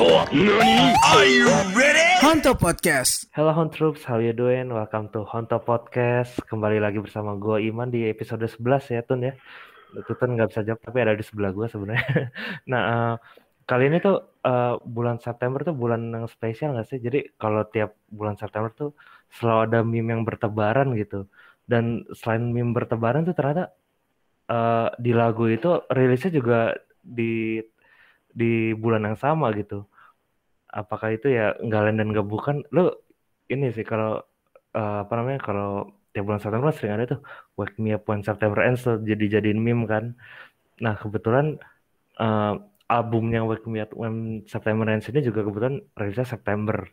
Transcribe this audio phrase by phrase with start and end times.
[0.00, 1.44] とは何 Are you
[1.76, 2.00] ready?
[2.24, 3.28] Honto Podcast.
[3.36, 4.72] Hello Hon Troops, how you doing?
[4.72, 6.40] Welcome to Honto Podcast.
[6.48, 9.36] Kembali lagi bersama gue Iman di episode 11 ya Tun ya.
[10.08, 12.08] Tutun nggak bisa jawab tapi ada di sebelah gue sebenarnya.
[12.72, 13.14] nah uh,
[13.68, 14.16] kali ini tuh
[14.48, 16.96] uh, bulan September tuh bulan yang spesial nggak sih?
[16.96, 18.96] Jadi kalau tiap bulan September tuh
[19.28, 21.28] selalu ada meme yang bertebaran gitu.
[21.68, 23.76] Dan selain meme bertebaran tuh ternyata
[24.48, 26.72] uh, di lagu itu rilisnya juga
[27.04, 27.60] di
[28.36, 29.88] di bulan yang sama gitu
[30.71, 33.03] apakah itu ya nggak dan nggak bukan lo
[33.51, 34.23] ini sih kalau
[34.75, 37.21] uh, apa namanya kalau tiap bulan September sering ada tuh
[37.55, 40.15] wake me up when September ends tuh jadi jadiin meme kan.
[40.83, 41.59] Nah kebetulan
[42.19, 42.53] uh,
[42.91, 46.83] albumnya wake me up when September ends ini juga kebetulan rilisnya September.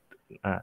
[0.43, 0.63] Nah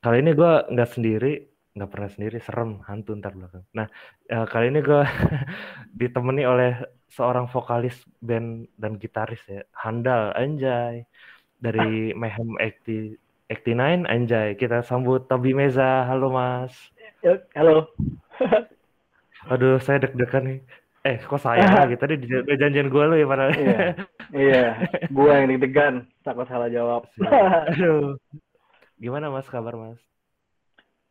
[0.00, 1.32] kali ini gue nggak sendiri
[1.70, 3.64] nggak pernah sendiri serem hantu ntar belakang.
[3.72, 3.88] Nah
[4.32, 5.02] uh, kali ini gue
[6.00, 6.72] ditemani oleh
[7.08, 11.08] seorang vokalis band dan gitaris ya handal anjay
[11.60, 16.06] dari Mayhem 80 89 anjay kita sambut Tobi Meza.
[16.06, 16.70] Halo mas.
[17.52, 17.90] Halo.
[19.50, 20.60] aduh saya deg-degan nih.
[21.02, 21.98] Eh kok saya lagi?
[21.98, 23.78] Tadi di di janjian gue lo ya pada Iya.
[24.30, 24.64] Iya,
[25.16, 27.10] gua yang deg-degan, takut salah jawab.
[27.74, 28.14] aduh.
[29.02, 29.98] Gimana mas kabar mas?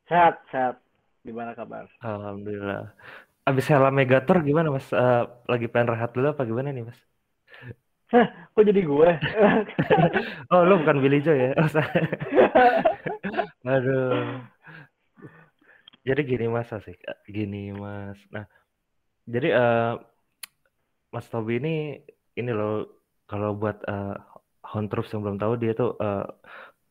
[0.08, 0.80] Sehat, sehat.
[1.28, 1.92] Gimana kabar?
[2.00, 2.96] alhamdulillah.
[3.44, 4.88] Abis Hela Megator gimana mas?
[4.96, 7.00] Eh, lagi pengen rehat dulu apa gimana nih mas
[8.10, 9.10] Kok jadi gue?
[10.52, 11.52] oh lo bukan Billy Joe ya?
[11.62, 11.70] Oh,
[13.70, 14.42] aduh.
[16.02, 16.98] Jadi gini mas asik.
[17.30, 18.18] Gini mas.
[18.34, 18.50] Nah
[19.30, 19.94] jadi eh
[21.14, 22.02] mas Tobi ini
[22.34, 24.18] ini loh kalau buat eh
[24.70, 26.26] Hon Troops yang belum tahu dia tuh eh,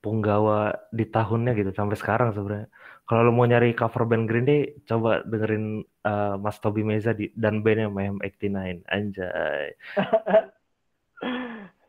[0.02, 2.70] punggawa di tahunnya gitu sampai sekarang sebenarnya.
[3.08, 7.34] Kalau lo mau nyari cover band Green Day coba dengerin eh, Mas Tobi Meza di,
[7.34, 9.74] dan bandnya Mayhem 89 anjay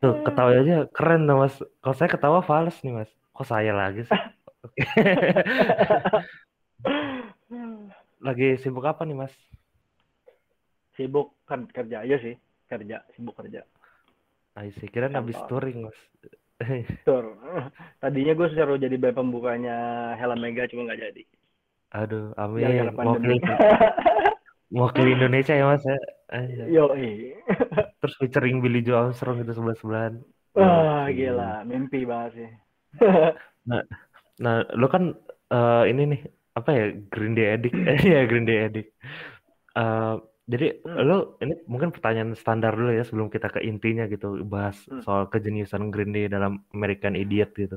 [0.00, 4.04] tuh ketawa aja keren tuh mas kalau saya ketawa fals nih mas kok saya lagi
[4.08, 4.20] sih
[8.20, 9.34] lagi sibuk apa nih mas
[10.98, 12.36] Sibuk kan kerja aja sih,
[12.68, 13.64] kerja, sibuk kerja.
[14.52, 15.96] Ah, sih kira habis touring mas
[17.08, 17.40] Tur.
[18.04, 21.22] Tadinya gue suruh jadi band pembukanya Hela Mega cuma nggak jadi.
[21.90, 23.40] aduh Gara-gara amin mau pandemi.
[24.96, 25.96] ke Indonesia ya mas ya.
[26.64, 26.88] Yo,
[28.00, 30.14] terus featuring Billy Joe Armstrong gitu sebelah sebelahan
[30.58, 32.50] Wah, gila, mimpi banget sih.
[34.44, 35.02] nah lo kan
[35.54, 36.20] eh, ini nih
[36.58, 36.82] apa ya
[37.12, 37.76] Green Day Addict
[38.14, 38.90] ya Green Day Addict
[39.78, 40.14] Eh,
[40.52, 41.06] jadi Hmm.
[41.08, 41.14] lo
[41.44, 45.00] ini mungkin pertanyaan standar dulu ya sebelum kita ke intinya gitu bahas Hmm.
[45.04, 47.76] soal kejeniusan Green Day dalam American Idiot gitu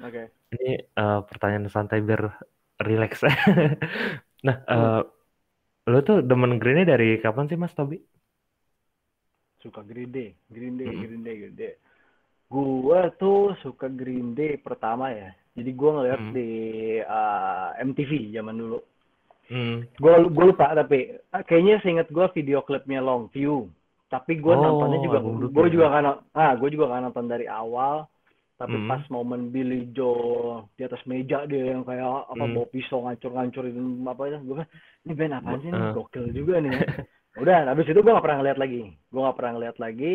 [0.00, 0.30] Oke.
[0.54, 0.70] ini
[1.00, 2.22] eh, pertanyaan santai biar
[2.88, 3.12] relax
[4.46, 5.00] nah eh,
[5.92, 7.96] lo tuh demen Green Day dari kapan sih Mas Tobi?
[9.62, 10.92] Suka Green Day, Green Day.
[11.02, 11.74] Green Day, Green Day.
[12.52, 15.32] Gua tuh suka Green Day pertama ya.
[15.56, 16.34] Jadi gua ngeliat Hmm.
[16.36, 16.48] di
[17.02, 18.78] uh, MTV zaman dulu.
[19.48, 19.84] Hmm.
[20.02, 20.98] Gua gua lupa tapi
[21.34, 23.68] ah, kayaknya seingat gua video klipnya Long View.
[24.12, 25.18] Tapi gua Oh, nontonnya juga
[25.66, 25.74] ya.
[25.74, 28.06] juga kan ah gua juga kan nonton dari awal.
[28.54, 28.86] Tapi Hmm.
[28.86, 32.54] pas momen Billy Joe di atas meja dia yang kayak apa Hmm.
[32.54, 33.74] bawa pisau ngancur-ngancurin
[34.06, 34.68] apa gua kan
[35.02, 35.92] ini band apaan sih nih Eh.
[35.92, 36.80] gokil juga nih ya.
[37.42, 38.80] Udah, habis itu gua nggak pernah ngeliat lagi.
[39.10, 40.12] Gua nggak pernah ngeliat lagi.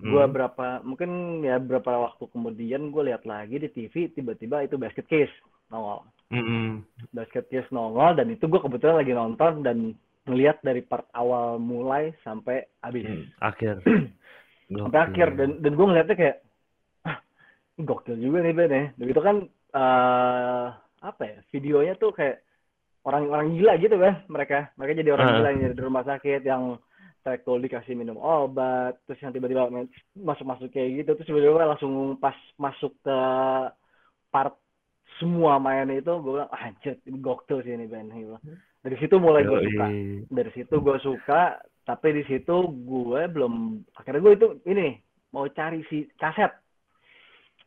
[0.00, 0.32] Gua Hmm.
[0.32, 1.10] berapa mungkin
[1.40, 5.32] ya berapa waktu kemudian gue lihat lagi di TV tiba-tiba itu Basket Case
[5.68, 6.04] nongol.
[6.32, 6.80] Mm-mm.
[7.12, 9.92] Basket Case nongol dan itu gue kebetulan lagi nonton dan
[10.24, 13.04] ngelihat dari part awal mulai sampai habis.
[13.04, 13.24] Hmm.
[13.40, 13.80] akhir
[14.72, 16.36] Sampai akhir dan dan gue ngeliatnya kayak
[17.84, 18.82] gokil juga nih Ben ya.
[18.96, 19.36] Begitu kan
[19.76, 20.66] eh
[21.00, 21.38] apa ya?
[21.54, 22.44] Videonya tuh kayak
[23.06, 24.68] orang-orang gila gitu kan mereka.
[24.76, 25.34] Mereka jadi orang Ah.
[25.40, 26.76] gila yang di rumah sakit yang
[27.20, 29.68] Trekol dikasih minum obat, terus yang tiba-tiba
[30.16, 33.18] masuk-masuk kayak gitu, terus tiba-tiba langsung pas masuk ke
[34.32, 34.56] part
[35.20, 38.08] semua mainnya itu, gue bilang, ah, anjir, gokil sih ini band.
[38.16, 38.36] Gitu.
[38.80, 39.86] Dari situ mulai gue suka.
[40.32, 42.56] Dari situ gue suka, tapi di situ
[42.88, 44.96] gue belum, akhirnya gue itu, ini,
[45.36, 46.56] mau cari si kaset.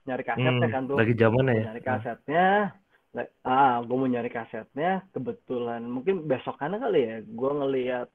[0.04, 0.98] Nyari kasetnya Hmm, kan tuh.
[1.00, 1.64] lagi Mau ya.
[1.72, 2.46] nyari kasetnya,
[3.16, 8.08] le- ah, gue mau nyari kasetnya, kebetulan, mungkin besokannya kali ya, gue ngeliat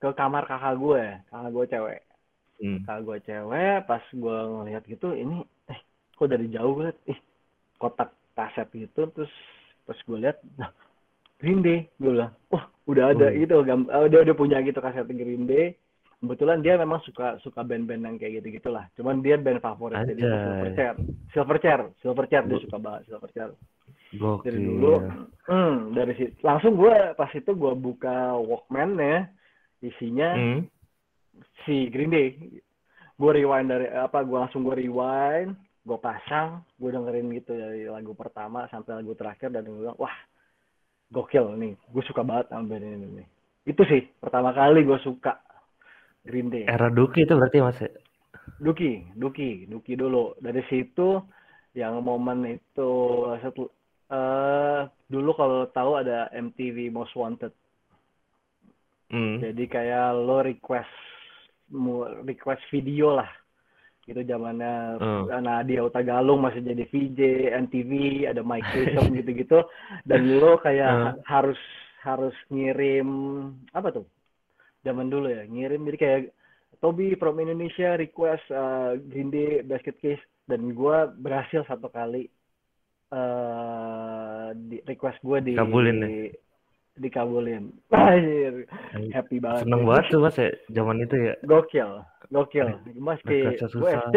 [0.00, 2.00] ke kamar kakak gue, kakak gue cewek.
[2.64, 2.80] Hmm.
[2.88, 5.80] Kakak gue cewek, pas gue ngeliat gitu, ini, eh,
[6.16, 7.20] kok dari jauh gue liat, ih,
[7.76, 9.32] kotak kaset gitu, terus
[9.84, 10.72] pas gue liat, nah,
[11.36, 13.44] Green Day, gue bilang, wah, udah ada Wih.
[13.44, 15.76] gitu, gam- eh, udah udah punya gitu kaset Green Day.
[16.18, 18.90] Kebetulan dia memang suka suka band-band yang kayak gitu gitulah.
[18.98, 20.26] Cuman dia band favorit dia Anjay.
[20.26, 20.94] Silverchair,
[21.30, 23.50] Silverchair, Silverchair dia suka banget Silverchair
[24.08, 24.56] dari Gokil.
[24.56, 24.94] dulu
[25.52, 29.28] hmm, dari situ langsung gue pas itu gue buka Walkman ya
[29.84, 30.60] isinya Hmm.
[31.68, 32.28] si Green Day
[33.18, 35.52] gue rewind dari apa gue langsung gue rewind
[35.84, 40.16] gue pasang gue dengerin gitu dari lagu pertama sampai lagu terakhir dan gue bilang wah
[41.12, 43.26] gokil nih gue suka banget sama band ini nih
[43.68, 45.36] itu sih pertama kali gue suka
[46.28, 46.68] Green Day.
[46.68, 47.80] Era Duki itu berarti mas?
[48.60, 50.36] Duki Duki Duki dulu.
[50.36, 51.24] Dari situ
[51.72, 52.92] yang momen itu
[53.40, 53.72] satu
[54.08, 57.56] eh dulu kalau tahu ada MTV Most Wanted.
[59.08, 59.40] Hmm.
[59.40, 60.92] jadi kayak lo request
[62.28, 63.28] request video lah.
[64.04, 65.28] Itu zamannya Hmm.
[65.40, 67.20] Nadia Utagalung masih jadi VJ
[67.56, 67.92] NTV
[68.28, 69.64] ada Mike Tyson gitu-gitu.
[70.04, 71.60] Dan lo kayak ha- harus
[72.04, 73.08] harus ngirim
[73.72, 74.04] apa tuh
[74.84, 75.86] zaman dulu ya ngirim.
[75.88, 76.20] Jadi kayak
[76.78, 80.22] Toby from Indonesia request uh, Green Day Basket Case.
[80.48, 82.28] Dan gua berhasil satu kali
[83.08, 86.28] eh di request gue di Kabulin ya?
[86.98, 87.72] dikabulin.
[87.94, 88.66] Anjir,
[89.14, 89.64] happy banget.
[89.64, 91.34] Seneng banget tuh mas ya zaman itu ya.
[91.46, 92.68] gokil gokil.
[92.98, 93.90] Mas Requestnya gue.
[93.94, 94.16] SD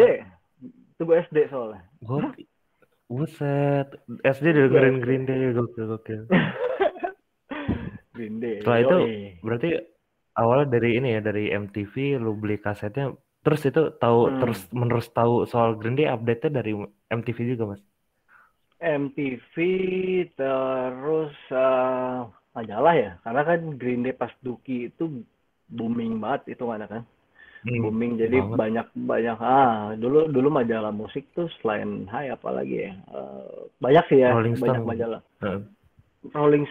[0.66, 1.80] itu gue SD soalnya.
[2.04, 2.20] Gue
[3.08, 3.88] buset.
[4.26, 6.22] SD dengerin Green Day gokil gokil.
[8.16, 8.98] Green Day Setelah itu
[9.40, 9.68] berarti
[10.40, 11.94] awalnya dari ini ya dari MTV
[12.24, 13.04] lu beli kasetnya
[13.44, 14.38] terus itu tahu Hmm.
[14.40, 16.70] terus menerus tahu soal Green Day update-nya dari
[17.18, 17.82] MTV juga mas.
[18.82, 19.54] MTV
[20.38, 22.18] terus eh,
[22.56, 25.04] majalah ya karena kan Green Day pas Duki itu
[25.70, 27.02] booming banget itu mana kan
[27.64, 28.60] Hmm, booming jadi banget.
[28.60, 34.18] banyak banyak ah dulu dulu majalah musik tuh selain Hai apalagi ya Eh, banyak sih
[34.24, 34.88] ya Rolling banyak Stone.
[34.90, 35.60] majalah Heeh.
[36.34, 36.66] Rolling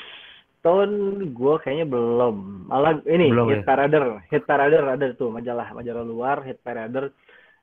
[0.62, 2.70] Stone gue kayaknya belum.
[2.70, 3.74] Malah ini Belum Hit ya?
[3.74, 4.22] Parader.
[4.30, 7.10] Hit Parader ada tuh majalah majalah luar Hit Parader.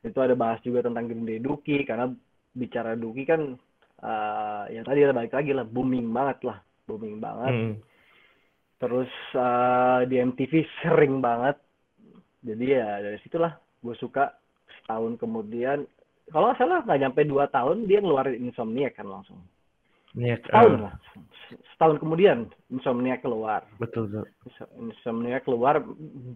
[0.02, 2.10] Itu ada bahas juga tentang Green Day Duki karena
[2.50, 3.54] bicara Duki kan
[3.98, 6.58] eh ya tadi balik lagi lah booming banget lah
[6.90, 7.54] booming banget.
[7.54, 7.74] Hmm.
[8.78, 10.52] terus eh, di MTV
[10.82, 11.54] sering banget.
[12.42, 14.34] Jadi ya dari situlah gue suka
[14.82, 15.86] setahun kemudian.
[16.34, 19.38] Kalau salah nggak nyampe dua tahun dia ngeluarin Insomniac kan langsung
[20.16, 20.94] Iya, setahun eh, lah
[21.76, 22.38] setahun kemudian
[22.68, 24.24] Insomniac keluar betul betul.
[24.80, 25.80] Insomniac keluar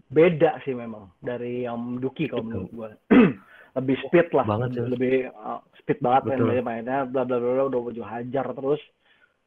[0.09, 2.91] beda sih memang dari yang Duki kalau menurut gue
[3.81, 4.85] lebih speed lah Banget sih.
[4.85, 6.49] lebih uh, speed banget Betul.
[6.53, 8.83] main mainnya bla bla bla udah baju hajar terus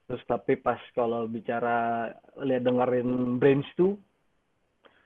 [0.06, 2.10] terus tapi pas kalau bicara
[2.42, 3.98] lihat dengerin Brains tuh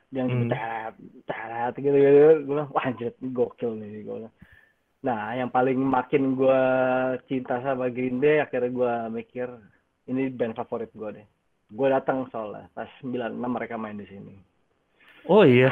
[0.09, 0.49] yang Hmm.
[0.49, 0.93] tet
[1.29, 4.35] tet gitu gitu gue bilang wah anjir gokil nih gue bilang.
[4.99, 6.61] Nah yang paling makin gue
[7.25, 9.47] cinta sama Green Day akhirnya gue mikir
[10.05, 11.27] ini band favorit gue deh
[11.69, 14.35] gue datang soalnya pas 96 mereka main di sini
[15.29, 15.69] Oh iya.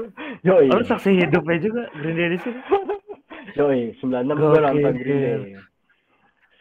[0.46, 2.60] yoi Oh, lu saksi hidupnya juga Green Day di sini.
[3.58, 5.38] yoi 96 gue nonton Green Day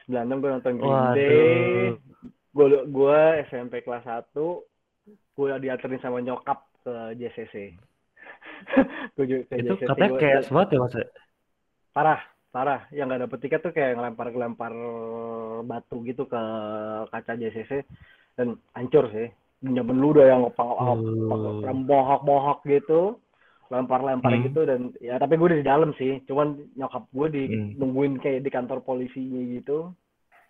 [0.07, 1.37] 96 gue nonton Green Day
[2.55, 2.87] Waduh.
[2.87, 4.33] gue gue SMP kelas 1
[5.37, 7.77] gue dianterin sama nyokap ke JCC
[9.17, 10.95] gue ke Itu JCC katanya kayak banget ya mas.
[11.97, 12.21] Parah
[12.53, 12.85] parah.
[12.93, 14.73] Yang nggak dapet tiket tuh kayak ngelempar ngelempar
[15.65, 16.41] batu gitu ke
[17.09, 17.81] kaca JCC
[18.37, 19.33] dan hancur sih.
[19.57, 21.73] Zaman lu udah yang ngopang Oh.
[21.73, 23.17] bohok bohok gitu.
[23.67, 24.45] Lempar lempar Hmm.
[24.47, 26.21] gitu dan ya tapi gue udah di dalam sih.
[26.23, 27.69] Cuman nyokap gue di Hmm.
[27.81, 29.91] nungguin kayak di kantor polisinya gitu.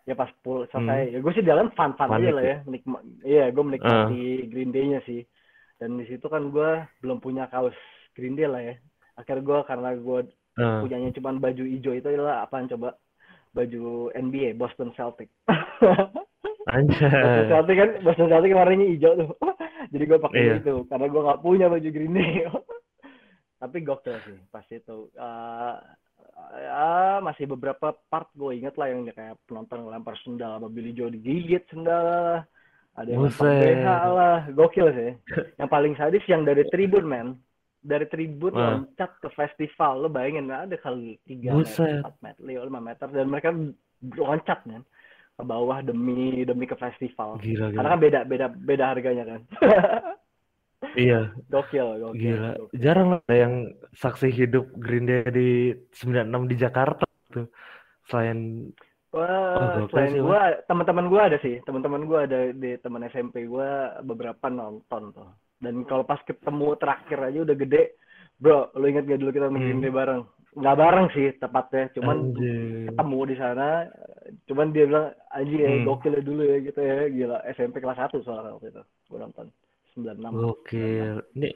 [0.03, 1.01] Ya pas pul selesai.
[1.07, 1.13] Hmm.
[1.15, 2.57] ya gue sih di dalam fun fun aja lah ya?
[2.67, 4.21] menikma iya gue menikmati
[4.51, 5.23] Green Day-nya sih.
[5.79, 7.75] Dan di situ kan gue belum punya kaos
[8.13, 8.75] Green Day lah ya.
[9.15, 10.19] Akhirnya gue karena gue
[10.57, 12.97] Eh, punyanya cuma baju hijau itu adalah apaan coba?
[13.53, 15.29] Baju NBA Boston Celtic.
[15.45, 16.25] Boston
[16.67, 17.47] Anjay.
[17.47, 19.29] Celtic kan Boston Celtic warnanya hijau tuh.
[19.93, 20.55] Jadi gue pakai Iya.
[20.59, 22.43] itu karena gue nggak punya baju Green Day.
[23.61, 24.97] Tapi gokil sih pas itu.
[25.13, 25.75] Eh,
[26.57, 31.09] ya masih beberapa part gue inget lah yang kayak penonton ngelempar sendal sama Billy Joe
[31.09, 32.41] digigit sendal
[32.97, 33.45] ada yang lempar.
[33.45, 34.37] BH lah.
[34.53, 35.11] Gokil sih.
[35.57, 37.27] Yang paling sadis yang dari tribun men
[37.87, 38.83] dari tribun Wah.
[38.83, 43.49] loncat ke festival lo bayangin ada kali tiga meter, 4 meter, lima meter dan mereka
[44.03, 44.83] loncat men
[45.37, 47.93] ke bawah demi demi ke festival Gila karena gila.
[47.95, 49.41] kan beda beda beda harganya kan
[50.93, 52.49] Iya, gokil gokil gila.
[52.53, 52.77] gokil.
[52.77, 53.53] Jarang lah ada yang
[53.97, 55.49] saksi hidup Green Day di
[55.89, 57.49] 96 di Jakarta tuh.
[58.05, 58.69] Selain
[59.09, 63.97] Wah, gokil selain gua, teman-teman gua ada sih, teman-teman gua ada di teman SMP gua
[64.05, 65.29] beberapa nonton tuh.
[65.57, 67.83] Dan kalau pas ketemu terakhir aja udah gede,
[68.37, 69.89] bro, lu inget gak dulu kita main Hmm.
[69.89, 70.21] Bareng?
[70.57, 72.89] Nggak bareng sih tepatnya, cuman anjir.
[72.89, 73.67] ketemu di sana,
[74.49, 75.85] cuman dia bilang anjing ya Hmm.
[75.85, 79.45] gokil ya dulu ya gitu ya, gila SMP kelas 1 soalnya waktu itu, gua nonton
[79.93, 80.33] 96.
[80.33, 81.15] Gokil.
[81.37, 81.49] Ini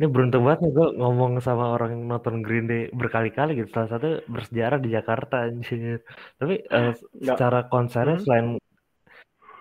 [0.00, 3.68] ini beruntung banget nih gue ngomong sama orang yang nonton Green Day berkali-kali gitu.
[3.70, 6.00] Salah satu bersejarah di Jakarta anjir.
[6.40, 6.96] Tapi Nggak.
[7.22, 8.24] secara konsernya Hmm.
[8.24, 8.46] selain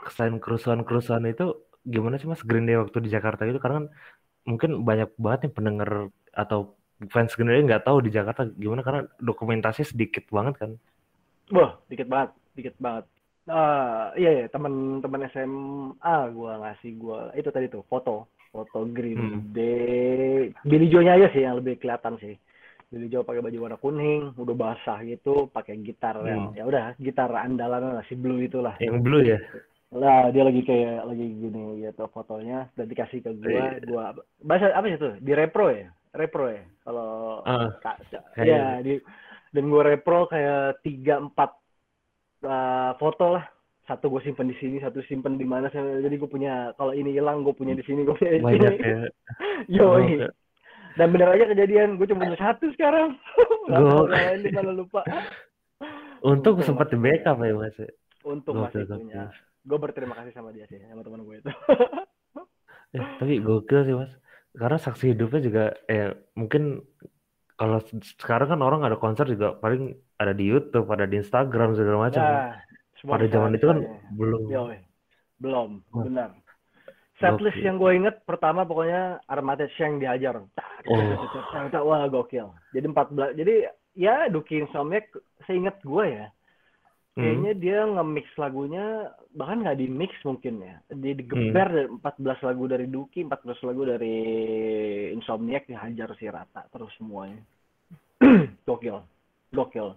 [0.10, 3.88] selain kerusuhan-kerusuhan itu gimana sih Mas Green Day waktu di Jakarta itu karena kan
[4.41, 5.89] mungkin banyak banget nih pendengar
[6.33, 6.77] atau
[7.09, 10.71] fans Green Day nggak tahu di Jakarta gimana karena dokumentasi sedikit banget kan.
[11.51, 13.05] Wah, dikit banget, dikit banget.
[13.50, 19.41] Ah, iya ya, teman-teman SMA gua ngasih gua itu tadi tuh foto, foto Green Hmm.
[19.50, 20.53] Day.
[20.61, 22.38] Billy Joe-nya aja sih yang lebih kelihatan sih.
[22.91, 26.57] Billy Joe pakai baju warna kuning, udah basah gitu, pakai gitar yang Hmm.
[26.59, 28.77] ya udah gitar andalan lah si Blue itulah.
[28.77, 29.39] Yang blue ya.
[29.91, 33.83] Lah dia lagi kayak lagi gini gitu fotonya dan dikasih ke gua, Iya.
[33.86, 34.03] gua
[34.39, 35.13] bahasa apa sih tuh?
[35.19, 35.91] Di repro ya?
[36.12, 36.63] Repro ya?
[36.81, 38.00] Kalau Ah, Kak,
[38.38, 39.03] ya di
[39.51, 41.51] dan gue repro kayak tiga empat
[42.41, 43.43] uh, foto lah
[43.83, 47.43] satu gue simpen di sini satu simpen di mana jadi gue punya kalau ini hilang
[47.43, 49.00] gue punya di sini gue punya di sini ya.
[49.75, 50.24] Yoi.
[50.95, 53.19] dan bener aja kejadian gue cuma punya satu sekarang
[53.67, 55.03] Gua- mana lupa
[56.24, 57.75] Untung Untung sempat di backup ya mas.
[58.24, 59.24] untung Gokil, masih punya
[59.61, 61.51] gue berterima kasih sama dia sih sama teman gue itu
[62.91, 64.11] Eh, tapi gokil sih mas.
[64.51, 66.83] Karena saksi hidupnya juga, eh mungkin
[67.53, 71.71] kalau se- sekarang kan orang ada konser juga paling ada di YouTube, ada di Instagram
[71.71, 72.19] segala macam.
[72.19, 72.59] nah
[73.01, 74.11] Pada zaman itu kan misalnya.
[74.11, 74.41] belum.
[74.45, 74.77] Yoi.
[75.39, 76.03] belum Oh.
[76.03, 76.35] benar
[77.15, 77.65] setlist Gokil.
[77.65, 80.35] yang gue inget pertama pokoknya Armitage yang dihajar
[80.85, 80.97] Oh.
[81.87, 83.55] wah gokil jadi 14 jadi
[83.93, 85.09] ya Duki Insomniac
[85.43, 86.27] seingat gue ya.
[87.13, 88.85] Kayaknya dia nge-mix lagunya
[89.31, 90.75] bahkan nggak di-mix mungkin ya.
[90.89, 91.75] Dia digeber Hmm.
[91.75, 94.15] dari 14 lagu dari Duki 14 lagu dari
[95.11, 97.43] Insomniac dihajar si rata terus semuanya.
[98.67, 99.01] Gokil.
[99.51, 99.87] Gokil.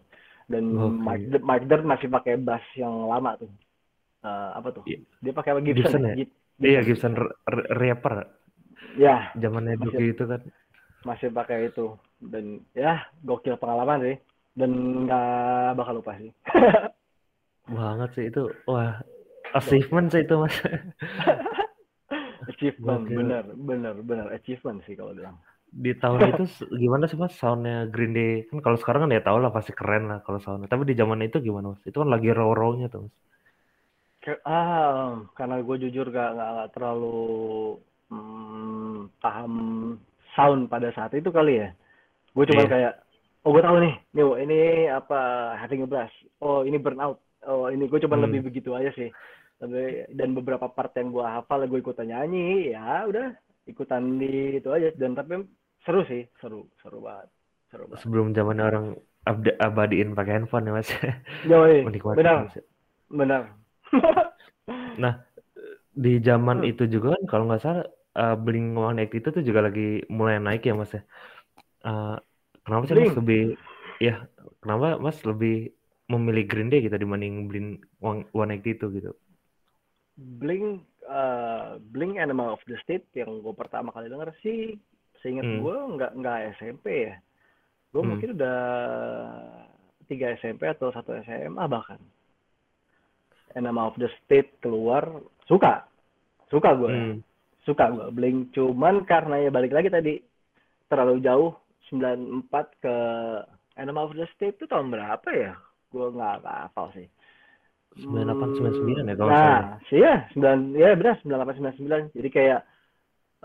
[0.44, 0.98] Dan Gokil.
[0.98, 3.50] Mike, Mike Dirk masih pakai bass yang lama tuh.
[4.24, 4.82] Eh, apa tuh?
[4.84, 4.98] Iya.
[5.20, 6.14] dia pakai Gibson, Gibson ya?
[6.58, 7.12] Iya Gibson.
[7.12, 8.14] R- R- Reaper
[8.96, 9.30] ya.
[9.34, 10.40] Zamannya Duki itu kan.
[11.04, 11.94] masih pakai itu.
[12.18, 14.16] Dan ya gokil pengalaman sih.
[14.54, 14.70] Dan
[15.04, 16.30] nggak bakal lupa sih
[17.68, 18.40] Banget sih itu.
[18.68, 19.00] Wah,
[19.58, 20.56] achievement sih itu mas.
[22.50, 23.16] achievement Gokil.
[23.16, 25.36] bener bener bener achievement sih kalau bilang
[25.84, 26.42] Di tahun itu
[26.82, 28.32] gimana sih mas soundnya Green Day?
[28.48, 30.68] Kan kalau sekarang kan ya tau lah pasti keren lah kalau soundnya.
[30.72, 31.82] Tapi di zaman itu gimana mas?
[31.88, 33.14] Itu kan lagi raw-rawnya tuh mas.
[34.54, 37.06] Ah karena gue jujur gak, nggak nggak terlalu
[38.10, 39.52] hmm, paham
[40.34, 41.68] sound pada saat itu kali ya
[42.36, 42.68] gue cuma Iya.
[42.72, 42.92] kayak
[43.44, 44.56] oh gue tahu nih nih ini
[44.88, 45.14] apa
[45.60, 47.18] having a blast oh ini burnout
[47.48, 48.24] oh ini gue cuma Hmm.
[48.28, 49.10] lebih begitu aja sih
[49.60, 53.32] tapi dan beberapa part yang gue hafal gue ikutan nyanyi ya udah
[53.70, 55.46] ikutan di itu aja dan tapi
[55.86, 57.28] seru sih seru seru banget
[57.70, 58.86] seru banget Sebelum zaman orang
[59.24, 60.88] abda- abadiin pakai handphone ya mas.
[61.50, 62.54] Yoi, Menikmati benar mas.
[63.08, 63.42] benar
[65.94, 66.70] Di zaman Hmm.
[66.74, 67.84] itu juga kan kalau nggak salah
[68.18, 71.02] uh, Blink 182 itu tuh juga lagi mulai naik ya mas ya.
[71.86, 72.16] Uh,
[72.66, 73.42] kenapa sih mas lebih
[74.02, 74.14] ya
[74.58, 75.70] kenapa mas lebih
[76.06, 79.12] memilih Green Day gitu dibanding Blink 182 gitu?
[80.14, 84.78] Blink eh, Blink Animal of the State yang gue pertama kali denger sih
[85.20, 85.64] seingat Hmm.
[85.64, 87.14] gue nggak nggak SMP ya
[87.90, 88.10] gue Hmm.
[88.14, 88.60] mungkin udah
[90.06, 91.98] tiga SMP atau satu SMA bahkan
[93.54, 95.06] Animal of the State keluar
[95.46, 95.86] suka
[96.52, 97.18] suka gue Hmm.
[97.64, 100.20] suka gue Blink cuman karena ya balik lagi tadi
[100.86, 101.56] terlalu jauh
[101.88, 102.94] 94 ke
[103.74, 105.56] Animal of the State itu tahun berapa ya
[105.94, 107.06] gue nggak hafal sih
[107.94, 109.38] 98 99 ya kalau Hmm.
[109.38, 112.10] Nah, sih ya, 9 ya benar 98 99.
[112.10, 112.60] Jadi kayak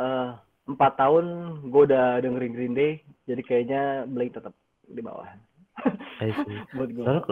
[0.02, 0.30] eh
[0.70, 1.26] empat tahun
[1.70, 2.92] gue udah dengerin Green Day,
[3.30, 4.54] jadi kayaknya Blink tetap
[4.90, 5.30] di bawah
[6.78, 7.04] buat gue.
[7.06, 7.24] Soalnya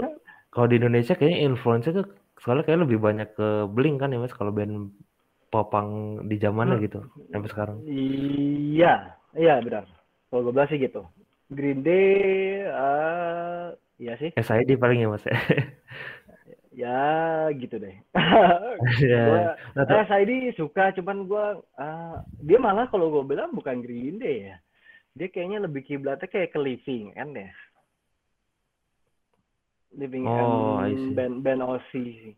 [0.53, 2.05] kalau di Indonesia kayaknya influence tuh
[2.37, 4.93] soalnya kayak lebih banyak ke Blink kan ya mas kalau band
[5.49, 6.85] popang di zamannya Hmm.
[6.85, 6.99] gitu
[7.33, 7.77] sampai sekarang.
[7.87, 8.93] Iya,
[9.33, 9.89] iya benar.
[10.29, 11.01] Kalau gue bilang sih gitu.
[11.47, 13.65] Green Day, eh
[13.97, 15.37] iya sih, SID paling ya mas ya.
[16.77, 17.01] ya
[17.57, 17.97] gitu deh.
[19.01, 19.23] Ya.
[19.27, 19.41] Gua
[19.73, 21.45] Nah, eh, SID suka, cuman gue
[22.39, 24.57] dia malah kalau gue bilang bukan Green Day ya.
[25.17, 27.49] Dia kayaknya lebih kiblatnya kayak ke Living kan ya.
[29.97, 32.35] Living Oh, and band band OC sih.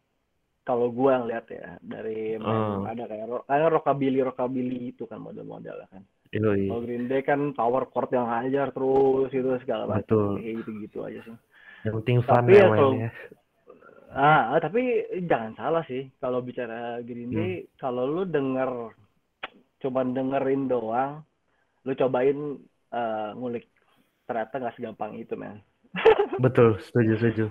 [0.63, 2.85] Kalau gue ngeliat ya dari Oh.
[2.87, 6.05] ada kayak ro- karena rockabilly rockabilly itu kan model-model kan.
[6.29, 6.69] Yoi.
[6.69, 9.99] Kalau Green Day kan power chord yang hajar terus gitu segala macam.
[10.05, 10.29] Betul.
[10.39, 11.35] Kayak gitu-gitu aja sih.
[11.83, 13.11] Yang penting fun Tapi ya ya kalau- mainnya.
[14.09, 14.81] Ah, ah, tapi
[15.23, 17.61] jangan salah sih kalau bicara Green Hmm.
[17.77, 18.97] Kalau lu denger
[19.79, 21.21] cuman dengerin doang,
[21.85, 22.57] lu cobain
[22.89, 23.69] eh, ngulik
[24.25, 25.61] ternyata nggak segampang itu, men.
[26.43, 27.45] Betul, setuju, setuju.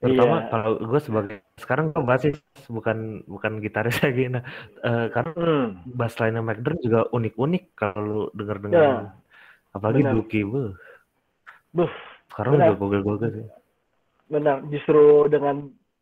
[0.00, 0.48] Terutama Iya.
[0.48, 4.42] kalau gue sebagai sekarang gue basis bukan bukan gitaris lagi nah
[4.82, 5.86] eh, karena Hmm.
[5.86, 8.90] bass line Dirnt juga unik-unik kalau lu denger Ya, dengar
[9.70, 10.02] apalagi.
[10.02, 10.72] Dookie beuh.
[11.70, 11.92] Buh,
[12.40, 12.66] sekarang Benar.
[12.66, 13.46] juga gogel-gogel sih
[14.32, 14.56] benar.
[14.72, 15.56] Justru dengan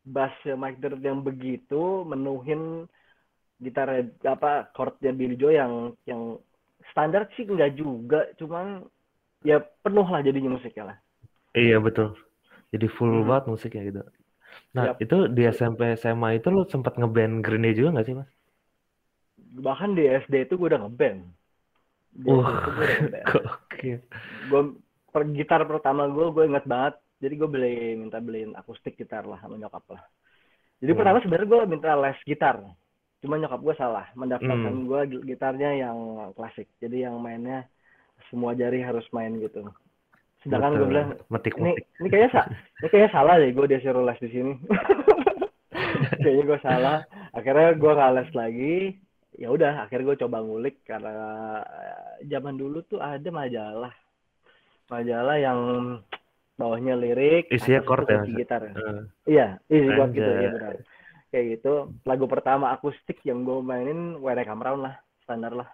[0.05, 2.87] bassnya Mike Dirnt yang begitu menuhin
[3.65, 3.89] gitar
[4.25, 5.73] apa chordnya Billy Joe yang
[6.11, 6.23] yang
[6.91, 8.87] standar sih nggak juga, cuman
[9.45, 10.99] ya penuh lah jadinya musiknya lah.
[11.63, 12.09] Iya betul.
[12.73, 13.29] Jadi full Hmm.
[13.29, 14.01] banget musiknya gitu.
[14.77, 15.03] Nah, Yap.
[15.05, 18.31] itu di SMP SMA itu lu sempat ngeband Green Day juga nggak sih, Mas?
[19.65, 21.21] Bahkan di SD itu gue udah ngeband.
[22.27, 22.71] Wah, itu
[24.51, 24.63] gue
[25.19, 26.95] per gitar pertama gue gue inget banget.
[27.19, 30.03] Jadi gue beli minta beliin akustik gitar lah sama nyokap lah.
[30.79, 30.99] Jadi Hmm.
[31.03, 32.63] pertama sebenarnya gue minta les gitar.
[33.19, 34.87] Cuma nyokap gue salah mendaftarkan Hmm.
[34.87, 35.99] gue gitarnya yang
[36.33, 36.71] klasik.
[36.79, 37.67] Jadi yang mainnya
[38.31, 39.67] semua jari harus main gitu.
[40.39, 41.85] Sedangkan gue bilang ini Metik-metik.
[41.99, 42.43] ini kayaknya sa
[42.79, 44.53] ini kayaknya salah deh gue disuruh les di sini.
[46.23, 46.99] kayaknya gue salah.
[47.35, 48.77] Akhirnya gue nggak les lagi.
[49.35, 51.15] Ya udah, akhirnya gue coba ngulik karena
[51.63, 53.95] eh, zaman dulu tuh ada majalah,
[54.89, 55.61] majalah yang
[56.59, 58.29] bawahnya lirik, Isinya atas chord ya, Mas?
[58.35, 58.63] gitar.
[58.67, 60.75] Eh, Iya, isi chord gitu ya benar.
[61.29, 61.73] Kayak gitu.
[62.09, 65.69] Lagu pertama akustik yang gue mainin Where I Come Round lah, standar lah.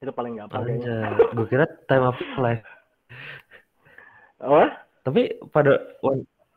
[0.00, 1.14] Itu paling gampang kayaknya.
[1.36, 2.64] Gue kira Time of Your Life.
[4.42, 4.66] Oh?
[5.02, 5.78] Tapi pada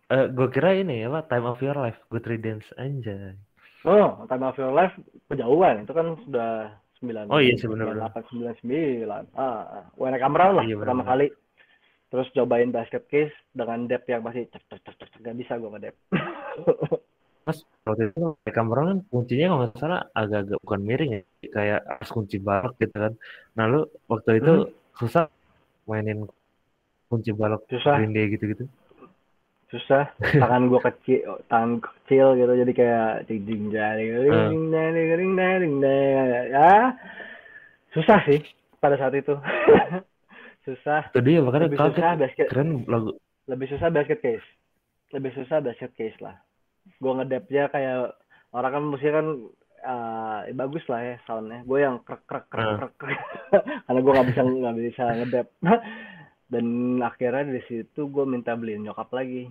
[0.06, 3.34] eh gue kira ini apa Time of Your Life, Good Riddance anjay.
[3.86, 4.94] Oh, Time of Your Life
[5.30, 5.86] kejauhan.
[5.86, 8.14] Itu kan sudah 9 Oh iya sih, benar-benar.
[8.14, 8.30] 8
[8.66, 9.06] 99.
[9.38, 9.84] Ah, ah.
[9.98, 11.30] When I Come Round lah Iya, pertama kali.
[12.16, 15.20] Terus cobain basket case dengan depth yang masih cek cek cek cek cek.
[15.20, 15.96] Gak bisa gue ngedep.
[17.44, 22.10] Mas, waktu itu Cameron kan kuncinya kalau nggak salah agak-agak bukan miring ya, kayak harus
[22.10, 23.14] kunci balok gitu kan.
[23.54, 24.72] Nah lu waktu itu Hmm.
[24.96, 25.24] susah
[25.86, 26.24] mainin
[27.06, 28.64] kunci balok Susah, Green Day gitu-gitu.
[29.68, 30.08] susah.
[30.18, 34.48] Tangan gue kecil, tangan kecil gitu jadi kayak ding ding jari Ah.
[34.50, 36.16] ding ding ding ding ding ding ding.
[36.50, 36.96] Ya,
[37.92, 38.40] susah sih
[38.80, 39.36] pada saat itu.
[40.66, 41.02] Susah.
[41.10, 43.12] Itu dia makanya Lebih kaget susah basket, keren lagu.
[43.46, 44.48] lebih susah basket case.
[45.10, 46.36] Lebih susah basket case lah.
[46.98, 48.18] Gue ngedepnya kayak
[48.52, 49.28] orang kan musiknya kan
[49.86, 51.62] eh, bagus lah ya soundnya.
[51.64, 52.78] Gue yang krek krek krek Ah.
[52.78, 53.22] krek, krek.
[53.86, 55.48] karena gue nggak bisa nggak bisa ngedep.
[56.46, 56.66] Dan
[57.00, 59.50] akhirnya dari situ gue minta beliin nyokap lagi.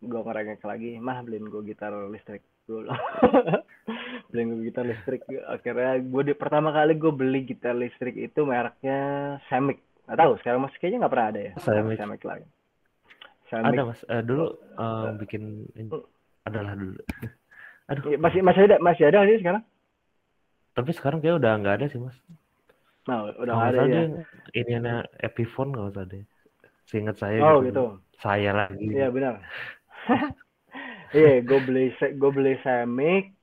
[0.00, 2.88] Gue ngerengek lagi, mah beliin gue gitar listrik dulu.
[4.28, 5.24] beliin gue gitar listrik.
[5.46, 8.98] Akhirnya gue di pertama kali gue beli gitar listrik itu mereknya
[9.48, 9.80] Semic.
[10.04, 11.52] Gak tahu sekarang masih kayaknya nggak pernah ada ya.
[11.64, 11.96] Semic.
[11.96, 12.46] Semic lagi.
[13.48, 15.42] Semic Ada Mas, Eh, dulu eh, bikin
[15.76, 15.88] ini.
[16.44, 17.00] adalah dulu.
[17.92, 19.64] Aduh, Iya, masih masih ada masih ada sih sekarang
[20.74, 22.16] tapi sekarang kayak udah nggak ada sih Mas.
[23.04, 24.02] nah udah nggak ada ya
[24.56, 26.24] ini ada Epiphone nggak salah deh.
[26.88, 27.68] Seingat saya oh gitu.
[27.70, 27.84] gitu
[28.18, 28.88] Saya lagi.
[28.88, 29.38] iya benar
[31.14, 33.33] iya gue beli gue beli Semic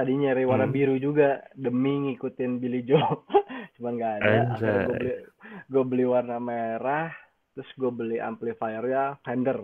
[0.00, 0.72] tadi nyari warna Hmm.
[0.72, 3.28] biru juga demi ngikutin Billy Joe
[3.76, 4.32] cuman nggak ada.
[4.56, 5.12] Akhirnya gue beli
[5.68, 7.12] gue beli warna merah
[7.52, 9.60] terus gue beli amplifiernya Fender.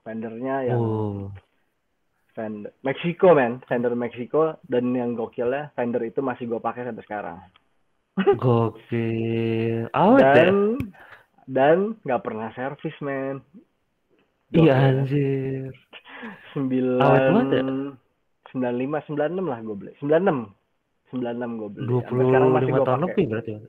[0.00, 1.28] Fendernya yang Oh,
[2.32, 7.38] Fender Meksiko men Fender Meksiko dan yang gokilnya Fender itu masih gue pakai sampai sekarang.
[8.40, 9.88] Gokil.
[9.92, 10.32] Awet ya?
[10.36, 10.54] dan
[11.44, 13.40] dan nggak pernah servis men
[14.50, 15.70] Iya anjir.
[16.52, 17.99] sembilan
[18.50, 18.70] Awet banget ya?
[18.70, 19.92] sembilan lima sembilan enam lah gue beli.
[19.96, 20.38] Sembilan enam.
[21.08, 21.86] Sembilan enam gue beli.
[21.86, 23.50] Dua Sampai sekarang masih 25 gue tahun lebih berarti.
[23.50, 23.60] ya?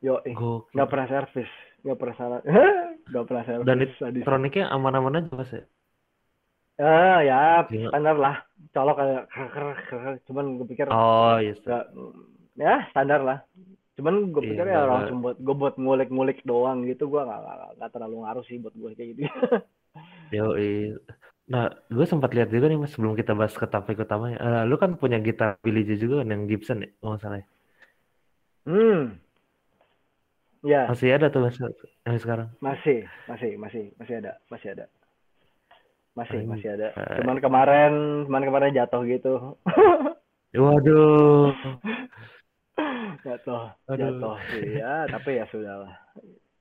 [0.00, 0.32] yo eh,
[0.72, 1.50] nggak pernah servis.
[1.80, 2.40] Nggak pernah salah.
[3.10, 3.66] Nggak pernah servis.
[3.66, 5.62] Dan elektroniknya aman-aman aja mas ya?
[6.78, 7.40] ah ya.
[7.66, 7.88] Gila.
[7.92, 8.36] standar lah.
[8.70, 9.22] Colok kayak
[10.24, 11.52] cuman gue pikir Oh iya.
[11.52, 11.84] nggak
[12.56, 13.38] ya standar lah.
[14.00, 17.36] Cuman gue Iya, pikir nggak- ya langsung buat gue buat ngulik-ngulik doang gitu gue nggak
[17.36, 19.20] nggak- nggak terlalu ngaruh sih buat gue kayak gitu.
[20.32, 20.54] Yo,
[21.50, 24.38] Nah, gue sempat lihat juga nih mas sebelum kita bahas ke topik utamanya.
[24.38, 27.38] Eh, lu kan punya gitar Billy Joe juga kan yang Gibson ya, kalau nggak salah.
[27.42, 27.46] ya?
[28.70, 29.02] hmm
[30.60, 32.48] ya Masih ada tuh mas yang sekarang.
[32.62, 34.86] Masih, masih, masih, masih ada, masih ada.
[36.14, 36.88] Masih, masih ada.
[37.18, 37.92] Cuman kemarin,
[38.30, 39.58] cuman kemarin jatuh gitu.
[40.54, 41.50] Waduh.
[43.26, 43.98] jatuh, Aduh.
[43.98, 45.94] jatuh sih ya, tapi ya sudahlah.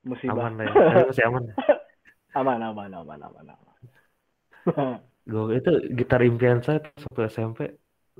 [0.01, 0.49] Musibah.
[0.49, 0.73] Aman lah ya.
[0.73, 1.43] Eh, Masih aman.
[1.45, 1.53] ya?
[2.39, 3.68] aman, aman, aman, aman, aman.
[5.29, 7.59] Gue itu gitar impian saya tuh waktu SMP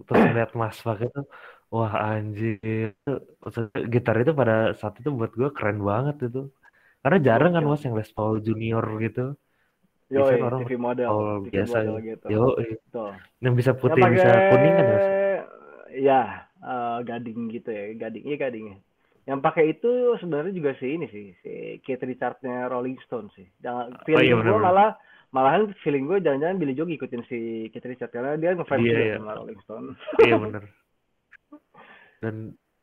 [0.05, 1.25] terus ngeliat Mas pakai tuh
[1.73, 2.57] wah anjir
[2.95, 6.49] itu maksudnya gitar itu pada saat itu buat gue keren banget itu
[7.01, 7.71] karena jarang kan Gokil.
[7.73, 9.25] Mas yang Les Paul Junior gitu
[10.09, 12.01] Yo, orang TV model, Paul TV biasa model ya.
[12.09, 12.25] gitu.
[12.33, 12.43] yo
[12.89, 13.13] Tuh.
[13.45, 15.05] yang bisa Yang putih bisa pakai- kuning kan Mas
[15.89, 16.21] Ya,
[16.61, 18.77] eh, gading gitu ya, gading, iya gading ya.
[19.29, 21.51] Yang pakai itu sebenarnya juga sih ini sih, si
[21.85, 23.45] Keith Richards-nya Rolling Stone sih.
[23.61, 24.89] Jangan feeling iya, gue malah
[25.29, 27.39] malahan feeling gue jangan-jangan Billy Joe ngikutin si
[27.69, 29.15] Keith Richards karena dia ngefans Iya, juga iya.
[29.15, 29.87] sama Rolling Stone.
[30.19, 30.63] iya bener
[32.23, 32.35] dan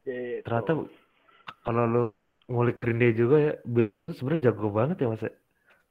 [0.02, 0.38] Gitu.
[0.42, 0.86] ternyata
[1.60, 2.02] kalau lu
[2.46, 5.32] ngulik Green Day juga ya Bill itu sebenarnya jago banget ya Mas ya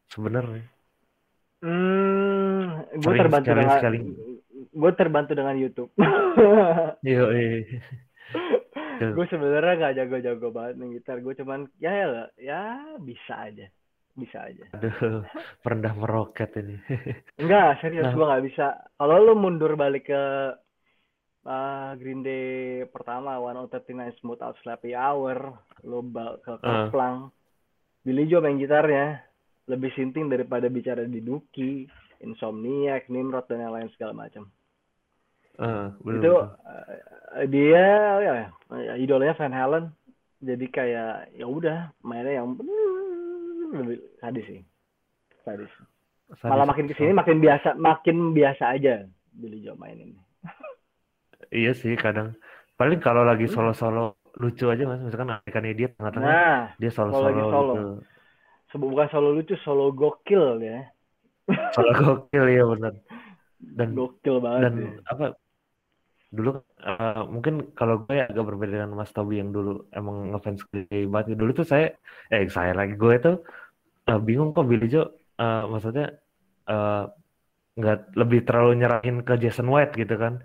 [0.07, 0.63] sebenarnya
[1.59, 3.97] Hmm, gue terbantu sekali- dengan sekali.
[4.69, 5.91] gue terbantu dengan YouTube.
[7.01, 7.63] yo iya
[9.01, 11.17] gue sebenarnya nggak jago-jago banget main gitar.
[11.19, 12.61] Gue cuman ya ya, ya
[12.99, 13.65] bisa aja.
[14.15, 14.65] Bisa aja.
[14.79, 15.23] Aduh,
[15.63, 16.79] merendah meroket ini.
[17.41, 18.13] Enggak, serius Nah.
[18.15, 18.65] gua nggak bisa.
[18.95, 20.23] Kalau lu mundur balik ke
[21.45, 25.99] uh, Green Day pertama, One Nine Smooth Out Slappy Hour, lu
[26.41, 26.89] ke Ah.
[26.89, 27.29] Kaplang,
[28.01, 29.19] Billy Joe main gitarnya
[29.65, 31.89] lebih sinting daripada bicara di Duki,
[32.21, 34.47] Insomniac, Nimrod dan yang lain segala macam.
[36.03, 37.85] Bener, Itu uh, dia
[38.19, 38.33] ya
[38.99, 39.85] idolanya Van Halen.
[40.45, 42.53] Jadi kayak ya udah mainnya yang
[43.75, 44.61] lebih sadis sih.
[45.43, 45.71] Sadis.
[46.41, 46.49] Sadis.
[46.49, 50.15] Malah makin ke sini makin biasa, makin biasa aja Billy Joe main ini.
[51.53, 52.33] Iya sih kadang.
[52.75, 53.53] Paling kalau lagi Hmm.
[53.53, 54.99] solo-solo lucu aja mas.
[54.99, 57.73] Misalkan American Idiot tengah-tengah Nah, dia solo-solo lagi solo.
[57.73, 57.83] gitu.
[58.65, 60.79] sebut bukan solo lucu, solo gokil ya.
[61.75, 62.93] Solo gokil ya bener.
[63.61, 64.89] Dan Gokil banget dan sih.
[65.07, 65.25] apa
[66.29, 66.49] dulu
[66.83, 71.07] eh, mungkin kalau gue ya agak berbeda dengan Mas Tobi yang dulu emang ngefans Day
[71.07, 71.95] banget dulu tuh saya
[72.27, 73.35] eh saya lagi gue tuh
[74.09, 75.09] eh, bingung kok Billy Joe
[75.41, 76.07] eh, maksudnya
[76.69, 77.03] eh,
[77.75, 80.39] nggak lebih terlalu nyerahin ke Jason White gitu kan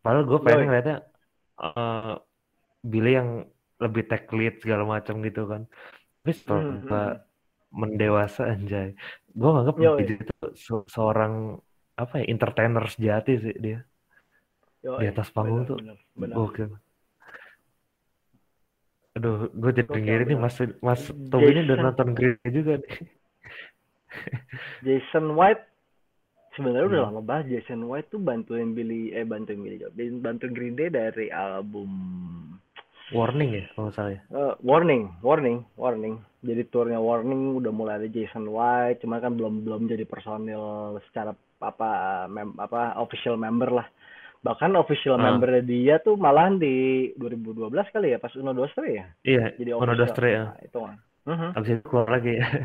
[0.00, 0.98] padahal gue pengen ngeliatnya
[1.60, 2.14] eh,
[2.80, 3.30] Billy yang
[3.80, 5.68] lebih tech lead segala macam gitu kan
[6.20, 7.18] tapi setelah gue hmm.
[7.70, 8.92] mendewasa anjay
[9.32, 9.74] gue nganggap.
[9.76, 11.56] Billy itu se- seorang
[12.00, 13.84] apa ya entertainer sejati sih dia
[14.80, 16.36] Yoi, di atas panggung benar, tuh benar, benar.
[16.40, 16.70] Gokil.
[19.18, 20.38] Aduh, gue jadi ngiri nih.
[20.38, 22.94] Mas Mas Tobi ini udah nonton Green juga nih.
[24.84, 25.64] Jason White
[26.56, 27.06] sebenarnya udah Hmm.
[27.10, 29.78] lama banget Jason White tuh bantuin Billy eh bantuin Billy.
[30.24, 31.90] Bantuin Green Day dari album
[33.10, 34.20] Warning ya kalau nggak salah ya.
[34.30, 36.14] Eh, warning, warning, warning.
[36.46, 40.62] Jadi turnya warning udah mulai ada Jason White, cuma kan belum belum jadi personil
[41.10, 41.90] secara apa
[42.30, 43.86] mem, apa official member lah.
[44.40, 45.28] Bahkan official Ah.
[45.28, 49.06] member dia tuh malahan di 2012 kali ya pas Uno Dos Tre ya.
[49.20, 50.00] Iya, Jadi Uno official.
[50.00, 50.44] Dos Tre ya.
[50.48, 50.96] Nah, itu kan.
[51.52, 52.46] Abis itu keluar lagi ya.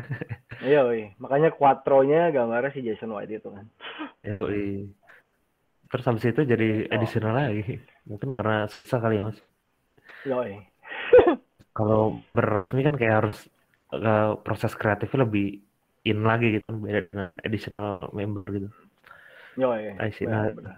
[0.56, 1.08] Iya, iya.
[1.20, 3.68] Makanya Quattro-nya gambarnya si Jason White itu kan.
[4.24, 4.88] Yoi.
[5.86, 6.94] Terus habis itu jadi Oh.
[6.96, 7.76] additional lagi.
[8.08, 9.38] Mungkin karena susah kali ya Mas.
[10.24, 10.56] Yoi.
[11.76, 13.38] Kalau ber ini kan kayak harus
[13.92, 15.60] eh, proses kreatifnya lebih
[16.02, 18.68] in lagi gitu kan beda dengan additional member gitu.
[19.60, 19.92] Yoi.
[20.00, 20.24] I see.
[20.24, 20.76] Benar, Nah, benar.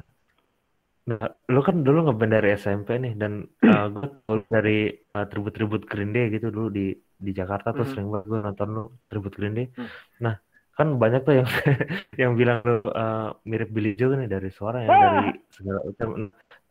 [1.09, 3.33] Nah, lu kan dulu ngeband dari SMP nih dan
[3.65, 4.79] uh, gue tahu dari
[5.17, 7.91] uh, tribut-tribut Green Day gitu dulu di di Jakarta tuh Mhm.
[7.91, 9.67] sering banget gue nonton lu tribut Green Day.
[9.73, 9.89] Hmm.
[10.21, 10.35] Nah,
[10.77, 11.49] kan banyak tuh yang
[12.23, 15.01] yang bilang lu uh, mirip Billy Joe nih dari suara ya Ah!
[15.01, 16.09] dari segala macam.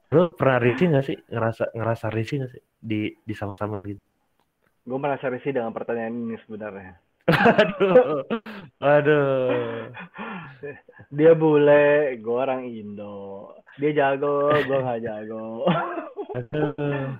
[0.07, 3.99] Lu pernah risih nggak sih ngerasa ngerasa risih nggak sih di di sama-sama gitu?
[4.87, 6.95] Gue merasa risih dengan pertanyaan ini sebenarnya.
[7.27, 8.23] Aduh,
[8.79, 9.91] aduh.
[11.11, 13.51] Dia bule, gue orang Indo.
[13.77, 15.67] Dia jago, gue nggak jago.
[16.37, 17.19] aduh.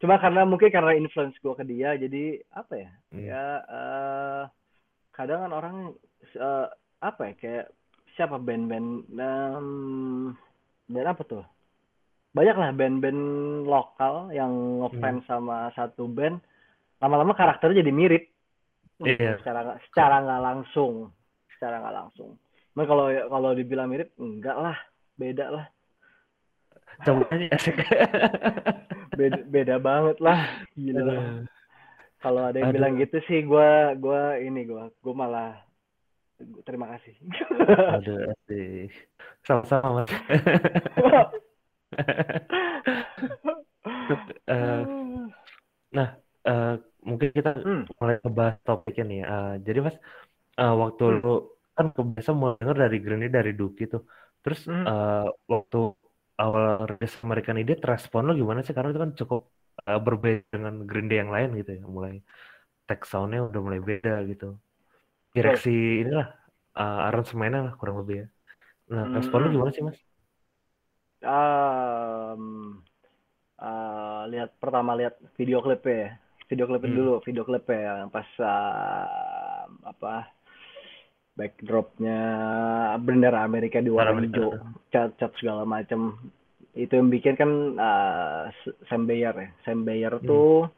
[0.00, 2.90] Cuma karena mungkin karena influence gue ke dia, jadi apa ya?
[3.12, 3.20] Hmm.
[3.24, 4.42] Ya eh,
[5.16, 5.76] kadang kan orang
[6.36, 6.68] eh,
[7.00, 7.66] apa ya kayak
[8.16, 9.68] siapa band-band em,
[10.88, 11.44] band apa tuh?
[12.34, 13.20] Banyak lah band-band
[13.64, 16.42] lokal yang ngefans sama satu band,
[16.98, 18.33] lama-lama karakternya jadi mirip.
[19.04, 19.38] Iya.
[19.40, 20.94] Secara nggak secara nggak langsung,
[21.56, 22.30] secara nggak langsung.
[22.74, 24.76] Nah kalau kalau dibilang mirip, enggak lah,
[25.14, 25.66] beda lah,
[27.02, 27.26] Coba
[29.18, 31.42] beda, beda banget lah, gila.
[32.22, 32.76] Kalau ada yang Aduh.
[32.78, 35.52] bilang gitu sih, gua gua ini gua gua malah
[36.62, 37.14] terima kasih.
[37.98, 38.90] Aduh, asik.
[39.42, 40.12] Sama-sama, Mas.
[44.50, 44.82] Eh,
[45.96, 46.08] nah,
[46.44, 46.74] eh,
[47.08, 47.84] mungkin kita Hmm.
[48.00, 49.18] mulai ngebahas topiknya nih.
[49.32, 49.96] Eh, jadi, Mas,
[50.60, 51.20] eh, waktu Hmm.
[51.22, 51.28] lu
[51.76, 54.02] kan kebiasa mulai denger dari Green Day dari Duki tuh.
[54.42, 54.86] Terus Hmm.
[54.88, 55.12] eh,
[55.54, 55.78] waktu
[56.42, 58.74] awal rilis American Idiot, respon lu gimana sih?
[58.76, 59.42] Karena itu kan cukup
[59.90, 61.82] eh, berbeda dengan Green Day yang lain gitu ya.
[61.96, 62.14] Mulai
[62.88, 64.44] tech sound-nya udah mulai beda gitu.
[65.36, 65.70] Direksi
[66.02, 66.26] inilah,
[66.80, 68.26] eh, aransemennya lah kurang lebih ya.
[68.94, 69.56] Nah, respon lu Hmm.
[69.56, 69.98] gimana sih, Mas?
[71.22, 72.44] Em,
[73.68, 76.10] eh, lihat pertama lihat video klipnya ya.
[76.54, 76.98] Video klipnya Hmm.
[77.02, 80.30] dulu, video klipnya yang pas eh, apa
[81.34, 82.18] backdropnya
[83.02, 84.54] bendera Amerika di warna hijau,
[84.94, 86.14] cat-cat segala macam.
[86.78, 88.42] Itu yang bikin kan eh,
[88.86, 89.48] Sam Bayer ya.
[89.66, 90.30] Sam Bayer Hmm.
[90.30, 90.70] tuh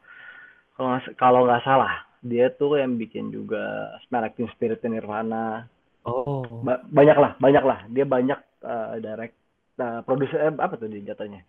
[0.73, 5.69] kalau kalau nggak salah dia tuh yang bikin juga Smell Teen Spirit Nirvana.
[6.09, 7.85] Oh, Ba- banyak lah, banyak lah.
[7.93, 9.35] Dia banyak eh, direct,
[9.77, 11.45] eh, produser eh, apa tuh dia jatuhnya?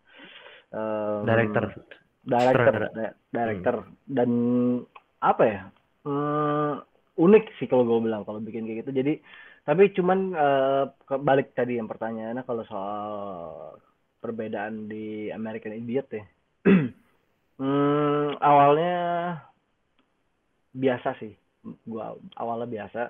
[0.68, 1.64] Em, director.
[2.28, 3.10] Director, Sutradara.
[3.32, 4.30] director dan
[5.24, 5.60] apa ya?
[6.04, 6.84] Hmm,
[7.16, 8.92] unik sih kalau gue bilang kalau bikin kayak gitu.
[9.00, 9.12] Jadi
[9.64, 10.18] tapi cuman
[11.08, 13.08] ke- balik tadi yang pertanyaannya kalau soal
[14.20, 16.24] perbedaan di American Idiot ya.
[17.58, 18.94] Hmm, awalnya
[20.70, 21.34] biasa sih,
[21.90, 23.02] gua awalnya biasa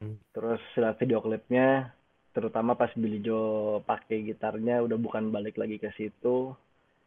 [0.00, 0.16] Hmm.
[0.34, 1.92] terus lihat video klipnya
[2.34, 6.54] terutama pas Billy Joe pakai gitarnya udah bukan balik lagi ke situ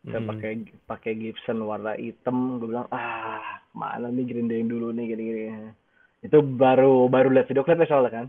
[0.07, 0.29] saya Hmm.
[0.31, 0.51] pakai
[0.87, 5.23] pakai Gibson warna hitam gue bilang ah mana nih Green Day yang dulu nih gini
[5.23, 5.43] gini
[6.23, 8.27] itu baru baru lihat video klipnya soalnya kan.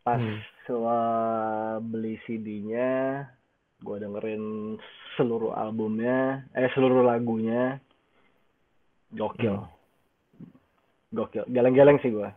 [0.00, 0.38] Pas Hmm.
[0.64, 1.06] setelah
[1.80, 3.24] beli CD-nya
[3.80, 4.76] gue dengerin
[5.14, 7.76] seluruh albumnya eh seluruh lagunya.
[9.12, 9.56] Gokil.
[9.56, 9.68] Hmm.
[11.08, 11.44] gokil.
[11.48, 12.28] Geleng-geleng sih gue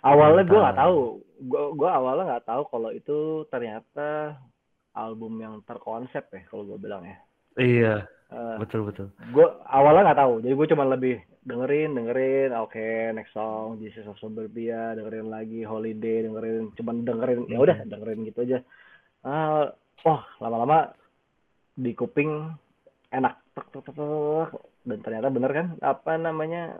[0.00, 1.00] awalnya gue nggak tahu.
[1.40, 4.36] Gue gue awalnya nggak tahu kalau itu ternyata
[4.94, 7.18] album yang terkonsep ya kalau gue bilang ya.
[7.58, 7.94] Iya,
[8.30, 9.10] Eh, betul betul.
[9.34, 14.14] gue awalnya nggak tahu jadi gue cuma lebih dengerin dengerin oke next song Jesus of
[14.22, 18.58] Suburbia dengerin lagi Holiday dengerin cuman dengerin ya udah dengerin gitu aja.
[19.26, 19.74] Ah
[20.06, 20.94] oh lama-lama
[21.74, 22.54] di kuping
[23.10, 23.34] enak
[24.86, 26.78] dan ternyata bener kan apa namanya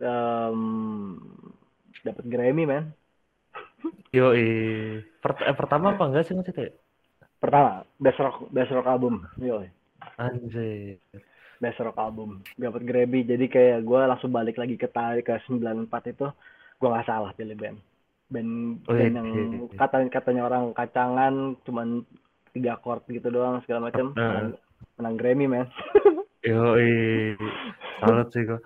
[0.00, 0.60] em
[2.00, 2.96] dapat Grammy man
[4.16, 4.32] Yo,
[5.20, 6.72] Pert eh, pertama apa enggak sih Mas itu ya?
[7.40, 9.64] Pertama best rock best rock album yo
[10.16, 11.00] Anjir.
[11.56, 15.88] best rock album dapat Grammy jadi kayak gue langsung balik lagi ke tarik ke 94
[16.08, 16.26] itu
[16.76, 17.78] gue nggak salah pilih band
[18.28, 18.50] band
[18.86, 19.20] Oh, band iya.
[19.20, 19.28] yang
[19.74, 22.04] kata katanya orang kacangan cuman
[22.52, 24.24] tiga chord gitu doang segala macam Heeh.
[24.24, 24.48] menang,
[24.96, 25.66] menang Grammy man
[26.40, 26.72] Yo,
[28.00, 28.56] salut sih gua.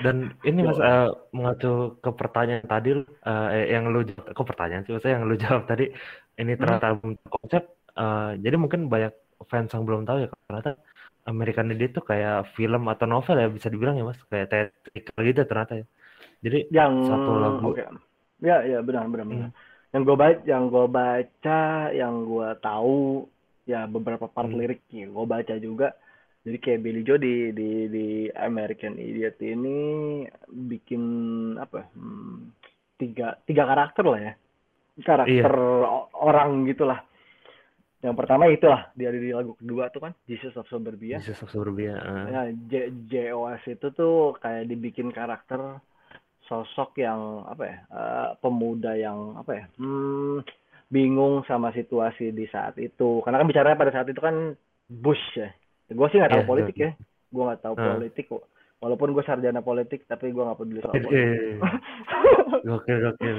[0.00, 4.96] Dan ini Mas eh, mengacu ke pertanyaan tadi eh, eh, yang lu kok pertanyaan sih
[4.96, 5.92] maksudnya yang lu jawab tadi
[6.40, 6.60] ini Hmm.
[6.64, 7.62] ternyata album konsep
[7.96, 9.12] eh, jadi mungkin banyak
[9.48, 10.70] fans yang belum tahu ya ternyata
[11.28, 15.40] American Idiot tuh kayak film atau novel ya bisa dibilang ya Mas kayak teatrikal gitu
[15.46, 15.86] ternyata ya.
[16.40, 17.66] Jadi yang Satu lagu.
[17.72, 17.84] oke
[18.40, 19.92] ya ya benar benar benar Hmm.
[19.92, 21.60] yang gue baca yang gue baca
[21.92, 23.00] yang gue tahu
[23.68, 24.58] ya beberapa part Hmm.
[24.60, 25.88] liriknya gue baca juga
[26.40, 29.78] jadi kayak Billy Joe di di di American Idiot ini
[30.48, 31.02] bikin
[31.60, 32.48] apa hmm,
[32.96, 34.32] tiga tiga karakter lah ya
[35.04, 35.52] karakter
[35.84, 37.00] o- orang gitulah
[38.00, 41.94] yang pertama itulah dia di lagu kedua tuh kan Jesus of Suburbia Jesus of Suburbia.
[41.94, 42.26] eh.
[42.26, 42.72] Ya, J
[43.06, 45.78] JOS itu tuh kayak dibikin karakter
[46.42, 50.40] sosok yang apa ya eh, pemuda yang apa ya hmm,
[50.88, 54.56] bingung sama situasi di saat itu karena kan bicaranya pada saat itu kan
[54.88, 55.52] Bush ya
[55.86, 56.90] gue sih nggak tahu Iya, politik ya
[57.30, 57.88] gue nggak tahu Hmm.
[57.94, 58.42] politik kok
[58.80, 61.60] walaupun gue sarjana politik tapi gue nggak peduli soal politik Eh,
[62.60, 63.38] Gokil gokil.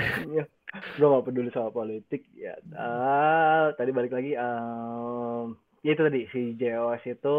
[0.70, 2.54] gue gak peduli soal politik ya.
[2.78, 7.38] Ah, tadi balik lagi em, ya itu tadi si JOS itu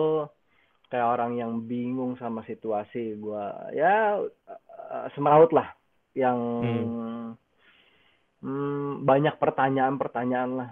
[0.91, 3.71] kayak orang yang bingung sama situasi gua.
[3.71, 5.71] Ya eh, semeraut lah
[6.11, 6.37] yang
[8.43, 10.69] hmm, banyak pertanyaan-pertanyaan lah.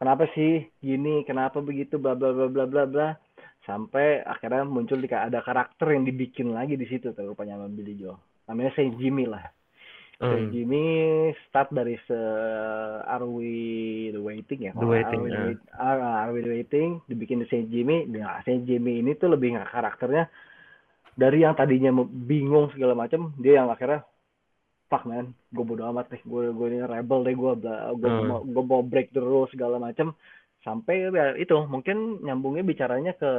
[0.00, 1.28] Kenapa sih gini?
[1.28, 2.00] Kenapa begitu?
[2.00, 3.08] Bla bla bla bla bla bla.
[3.68, 7.92] Sampai akhirnya muncul di ada karakter yang dibikin lagi di situ tuh rupanya sama Billy
[8.00, 8.16] Joe
[8.50, 9.46] namanya Saint Jimmy lah
[10.20, 10.52] Hmm.
[10.52, 10.84] Jimmy
[11.48, 12.12] start dari se
[13.02, 13.52] Are We
[14.12, 15.46] The Waiting ya The Waiting, Are We, the ah.
[15.48, 19.32] Wait- Are, Are We The Waiting dibikin di Saint Jimmy nah Saint Jimmy ini tuh
[19.32, 20.28] lebih nggak karakternya
[21.16, 24.04] dari yang tadinya bingung segala macam dia yang akhirnya
[24.86, 27.52] fuck man gue bodo amat deh gue gue ini rebel deh gue
[27.94, 28.28] gue Hmm.
[28.28, 30.12] mau gue mau break the rules segala macam
[30.60, 33.30] sampai ya itu mungkin nyambungnya bicaranya ke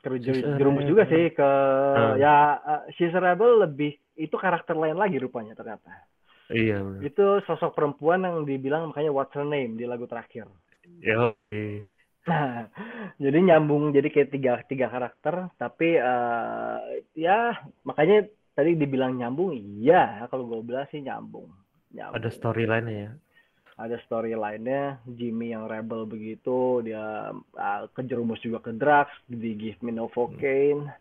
[0.00, 0.08] ke
[0.56, 2.16] jerumus juga sih ke Hmm.
[2.16, 5.88] ya uh, She's a Rebel lebih itu karakter lain lagi rupanya ternyata.
[6.50, 7.00] Iya benar.
[7.06, 10.50] itu sosok perempuan yang dibilang makanya what's her name di lagu terakhir.
[10.98, 11.38] Yo,
[12.26, 12.66] nah
[13.22, 16.78] jadi nyambung jadi kayak tiga tiga karakter tapi eh,
[17.14, 17.54] ya
[17.86, 21.48] makanya tadi dibilang nyambung iya kalau gue bilang sih nyambung
[21.94, 22.18] nyambung.
[22.18, 23.10] Ada storyline ya.
[23.80, 29.96] ada storyline-nya Jimmy yang rebel begitu dia uh, kejerumus juga ke drugs di Give Me
[29.96, 30.92] No Cocaine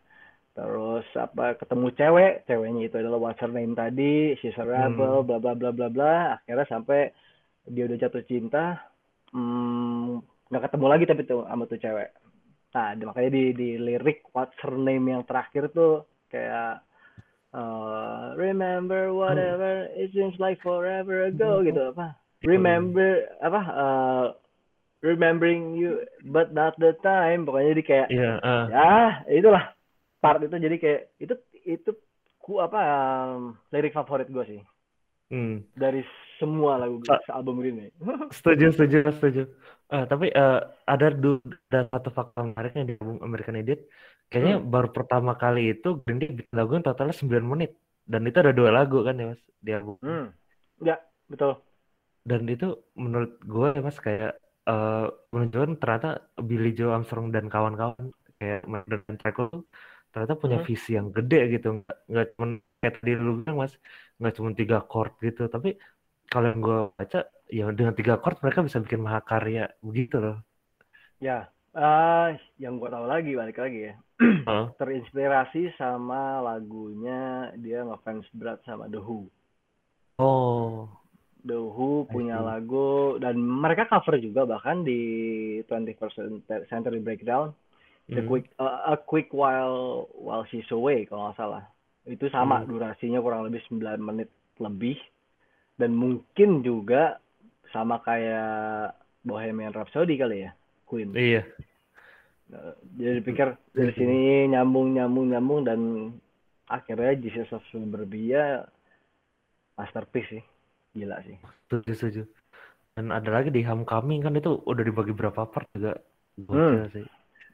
[0.59, 5.39] terus apa ketemu cewek ceweknya itu adalah what's her name tadi she's a rebel bla
[5.39, 6.35] bla bla bla bla.
[6.35, 7.15] Akhirnya sampai
[7.63, 8.75] dia udah jatuh cinta
[9.31, 10.19] hmm,
[10.51, 12.11] nggak ketemu lagi tapi tuh sama tuh cewek.
[12.75, 16.83] Nah makanya di di lirik what's her name yang terakhir tuh kayak
[17.55, 22.19] uh, remember whatever it seems like forever ago gitu apa?
[22.43, 24.25] Remember apa uh,
[24.99, 27.47] remembering you but not the time.
[27.47, 28.65] Pokoknya jadi kayak Iya, ah.
[28.67, 28.95] ya
[29.31, 29.78] itulah
[30.19, 31.33] part itu jadi kayak itu
[31.65, 31.91] itu
[32.37, 34.61] ku apa um, lirik favorit gue sih
[35.29, 35.61] Hmm.
[35.77, 36.01] dari
[36.41, 37.21] semua lagu Ah.
[37.37, 37.89] album Green Day
[38.33, 39.41] Setuju, setuju, setuju.
[39.85, 41.37] Ah, tapi eh, ada du-
[41.69, 43.77] ada satu fakta menariknya di album American Idiot.
[44.25, 44.73] Kayaknya Hmm.
[44.73, 47.77] baru pertama kali itu Green Day bikin lagu yang totalnya 9 menit.
[48.09, 50.01] Dan itu ada dua lagu kan ya mas di album.
[50.01, 50.25] hmm.
[50.81, 50.97] ya
[51.29, 51.61] betul
[52.25, 54.33] Dan itu menurut gue ya mas kayak
[54.65, 56.09] eh, menunjukkan ternyata
[56.41, 58.09] Billy Joe Armstrong dan kawan-kawan
[58.41, 59.61] kayak dan Michael
[60.11, 60.65] ternyata punya Mhm.
[60.67, 61.67] visi yang gede gitu.
[62.11, 62.45] Nggak cuma
[62.81, 63.73] kayak tadi lu bilang mas
[64.19, 65.41] nggak cuma tiga chord gitu.
[65.53, 65.69] Tapi
[66.31, 67.19] kalau yang gue baca
[67.57, 70.37] ya dengan tiga chord mereka bisa bikin mahakarya begitu loh.
[71.27, 71.37] Ya,
[71.75, 72.29] ah
[72.63, 73.93] yang gua tahu lagi balik lagi ya.
[74.79, 79.19] Terinspirasi sama lagunya dia ngefans berat sama The Who.
[80.19, 80.89] oh.
[81.39, 84.99] The Who punya lagu dan mereka cover juga bahkan di
[85.67, 86.17] 21st
[86.71, 87.55] Century Breakdown
[88.09, 88.29] The Hmm.
[88.29, 91.63] Quick uh, A Quick While While She's Away kalau nggak salah.
[92.09, 92.73] Itu sama Hmm.
[92.73, 94.97] durasinya kurang lebih 9 menit lebih
[95.77, 97.21] dan mungkin juga
[97.69, 100.51] sama kayak Bohemian Rhapsody kali ya,
[100.83, 101.13] Queen.
[101.13, 101.45] iya
[102.49, 104.19] Nah, Jadi pikir dari sini
[104.49, 105.79] nyambung nyambung nyambung dan
[106.65, 108.65] akhirnya Jesus of Suburbia
[109.77, 110.43] masterpiece sih.
[110.97, 111.37] Gila sih.
[111.69, 112.21] setuju setuju
[112.97, 115.93] dan ada lagi di Homecoming kan itu udah dibagi berapa part juga
[116.35, 117.05] gokil sih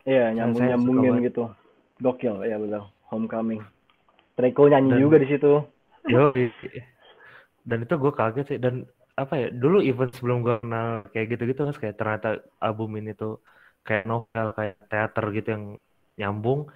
[0.05, 1.49] Iya, nyambung nyambungin gitu.
[1.99, 2.83] Gokil, ya betul.
[3.09, 3.61] Homecoming.
[4.37, 5.51] Treko nyanyi Dan- juga di situ.
[6.05, 6.29] Yo,
[7.65, 8.85] dan itu gue kaget sih dan
[9.17, 12.29] apa ya dulu even sebelum gue kenal kayak gitu-gitu kan kayak ternyata
[12.61, 13.41] album ini tuh
[13.81, 15.63] kayak novel kayak teater gitu yang
[16.19, 16.69] nyambung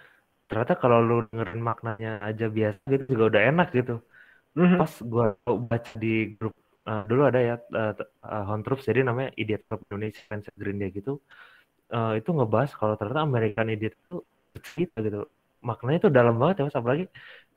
[0.50, 3.96] ternyata kalau lu dengerin maknanya aja biasa gitu juga udah enak gitu
[4.58, 4.82] Mhm.
[4.82, 5.26] pas gue
[5.70, 6.56] baca di grup
[6.90, 7.94] eh, dulu ada ya uh,
[8.50, 11.22] Hon Troops jadi namanya Idiot Club Indonesia fans Green Day gitu
[11.96, 14.16] Eh, itu ngebahas kalau ternyata American Idiot itu
[14.68, 15.18] cerita gitu.
[15.70, 16.78] Maknanya itu dalam banget ya mas.
[16.82, 17.04] Apalagi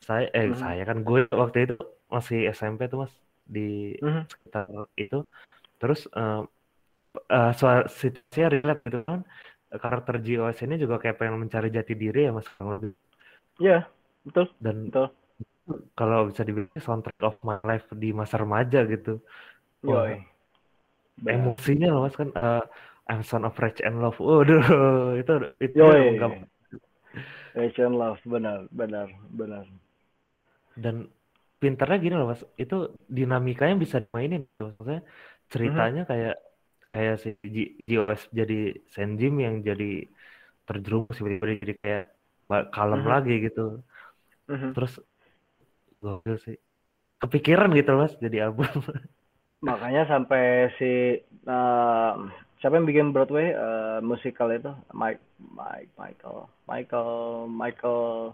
[0.06, 0.56] saya eh Mhm.
[0.62, 1.74] saya kan gue waktu itu
[2.14, 3.14] masih SMP tuh mas
[3.54, 3.60] di
[4.02, 4.26] Mhm.
[4.32, 4.66] sekitar
[5.02, 5.16] itu.
[5.80, 6.40] Terus eh
[7.36, 9.20] eh, soal situasinya relate gitu kan.
[9.84, 12.92] Karakter GOS ini juga kayak pengen mencari jati diri ya mas lebih.
[13.60, 13.88] Iya,
[14.24, 15.06] betul, dan betul.
[15.98, 19.20] kalau bisa dibilang soundtrack of my life di masa remaja gitu.
[19.82, 20.18] Wah,
[21.34, 22.62] emosinya loh mas kan eh,
[23.10, 24.62] I'm son of rage and love waduh
[25.20, 25.32] itu
[25.66, 25.98] itu Yoi.
[26.00, 26.48] emang gak-
[27.54, 29.66] Rachel Love, benar, benar, benar.
[30.76, 30.96] dan
[31.60, 35.00] pinternya gini loh mas itu dinamikanya bisa dimainin maksudnya
[35.52, 36.34] ceritanya kayak
[36.94, 38.58] kayak si G- GOS jadi
[38.94, 40.08] Senjim yang jadi
[40.68, 42.04] terjerumus tiba-tiba jadi kayak
[42.76, 43.10] kalem Mhm.
[43.12, 43.60] lagi gitu
[44.48, 44.72] Mhm.
[44.74, 44.92] terus
[46.02, 46.56] gokil sih
[47.22, 48.68] kepikiran gitu mas jadi album
[49.68, 50.42] Makanya sampai
[50.78, 50.90] si
[51.54, 52.10] eh,
[52.62, 53.50] siapa yang bikin Broadway?
[53.50, 54.70] Eh, musikal itu?
[54.94, 55.18] Mike
[55.52, 56.46] Mike Michael.
[56.70, 57.10] Michael
[57.50, 58.32] Michael.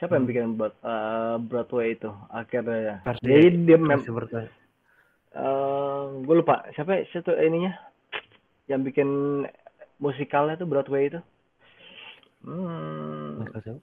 [0.00, 0.32] Siapa yang Hmm.
[0.32, 3.04] bikin eh, Broadway itu akhirnya?
[3.04, 4.50] Versi jadi dia mem versi bertanya
[6.16, 6.64] gue lupa.
[6.72, 7.76] Siapa siapa ininya?
[8.72, 9.08] Yang bikin
[10.00, 11.20] musikalnya tuh Broadway itu?
[12.40, 13.78] Hmm, Michael?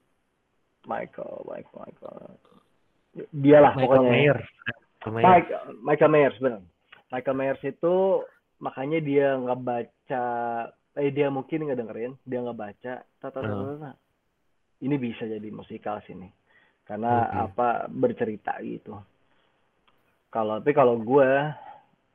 [0.84, 2.18] Michael Michael Michael.
[3.30, 5.48] Dialah Michael pokoknya Mayer Michael Mayer Mike,
[5.84, 6.62] Michael Myers benar.
[7.14, 7.94] Michael Myers itu
[8.64, 10.26] makanya dia nggak baca,
[10.96, 12.94] eh dia mungkin nggak dengerin, dia nggak baca.
[13.20, 13.92] Tata, tata, Hmm.
[14.80, 16.28] Ini bisa jadi musikal sini,
[16.88, 17.36] karena Oke.
[17.44, 18.96] apa bercerita gitu.
[20.32, 21.30] Kalau tapi kalau gue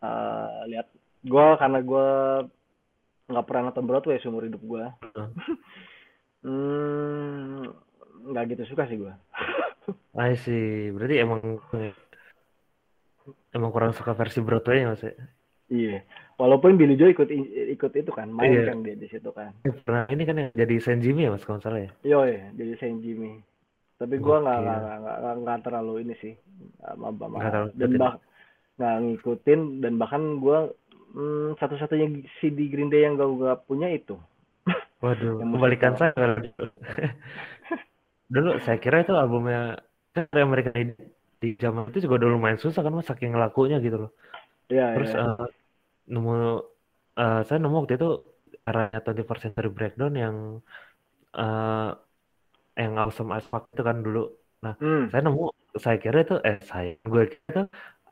[0.02, 0.88] eh, lihat
[1.22, 2.08] gue karena gue
[3.30, 5.30] nggak pernah nonton Broadway seumur hidup gue, Hmm.
[6.46, 7.62] hmm,
[8.34, 9.14] nggak gitu suka sih gue.
[10.20, 11.62] I see berarti emang
[13.56, 15.14] emang kurang suka versi Broadway mas ya
[15.70, 16.02] Iya,
[16.42, 17.30] walaupun Billy Joel ikut
[17.78, 18.66] ikut itu kan, main Iya.
[18.66, 19.54] kan dia di situ kan.
[19.86, 23.00] Pernah ini kan yang jadi Senjimi ya mas kalau salah ya Yo ya, jadi Saint
[23.04, 23.44] Jimmy.
[24.00, 26.34] Tapi gua nggak nggak nggak nggak terlalu ini sih,
[27.36, 28.02] Nggak terlalu dan ngikutin.
[28.02, 28.14] bah
[28.80, 30.58] nggak ngikutin dan bahkan gua
[31.16, 32.08] hmm, satu-satunya
[32.40, 34.16] CD Green Day yang gak gua punya itu.
[35.04, 36.14] Waduh, Yang kebalikan saya.
[38.34, 39.82] Dulu saya kira itu albumnya
[40.14, 40.98] kan American Idol
[41.40, 44.12] di zaman itu juga dulu lumayan susah kan mas saking lakunya gitu loh.
[44.70, 45.22] Iya Terus ya.
[45.22, 45.36] eh,
[46.14, 46.32] nemu
[47.22, 48.08] eh, saya nemu waktu itu
[48.66, 50.36] caranya 21st Century Breakdown yang
[51.38, 51.90] eh
[52.80, 54.20] yang Awesome as Fuck itu kan dulu.
[54.64, 55.08] Hmm.
[55.12, 55.44] Saya nemu
[55.84, 57.62] saya kira itu eh saya gue kira itu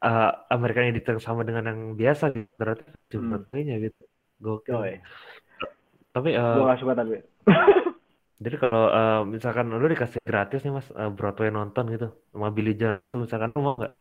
[0.08, 2.50] eh, American yang sama dengan yang biasa gitu.
[2.60, 3.82] Ternyata cuma Hmm.
[3.86, 4.02] gitu.
[4.38, 4.74] Gokil.
[4.74, 4.98] Yo ya.
[6.14, 7.16] Tapi eh, Gua nggak suka tapi.
[8.46, 12.78] Jadi kalau eh, misalkan lu dikasih gratis nih mas eh, Broadway nonton gitu sama Billy
[12.78, 13.94] Joel, misalkan lu mau nggak?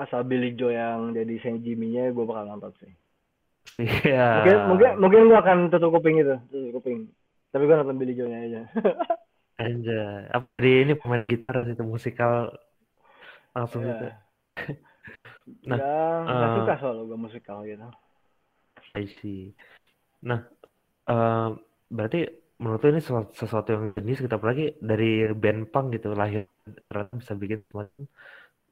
[0.00, 2.92] Asal Billy Joe yang jadi Saint Jimmy-nya gua bakal nonton sih.
[3.80, 4.42] Iya.
[4.42, 7.12] Mungkin mungkin mungkin gua akan tutup kuping itu, tutup kuping.
[7.52, 8.60] Tapi gua nonton Billy Joe-nya aja.
[9.62, 10.24] Anjay.
[10.32, 12.48] Apa di ini pemain gitar itu musikal
[13.52, 14.08] langsung gitu.
[14.08, 14.16] Iya.
[15.66, 17.82] Nah, Nggak nggak eh, suka soal gua musikal gitu.
[18.94, 19.50] I see.
[20.22, 20.46] Nah,
[21.10, 21.48] eh,
[21.90, 22.20] berarti
[22.60, 26.44] menurut ini sesuatu, sesuatu yang jenis gitu apalagi dari band punk gitu lahir
[26.92, 28.04] ternyata bisa bikin semacam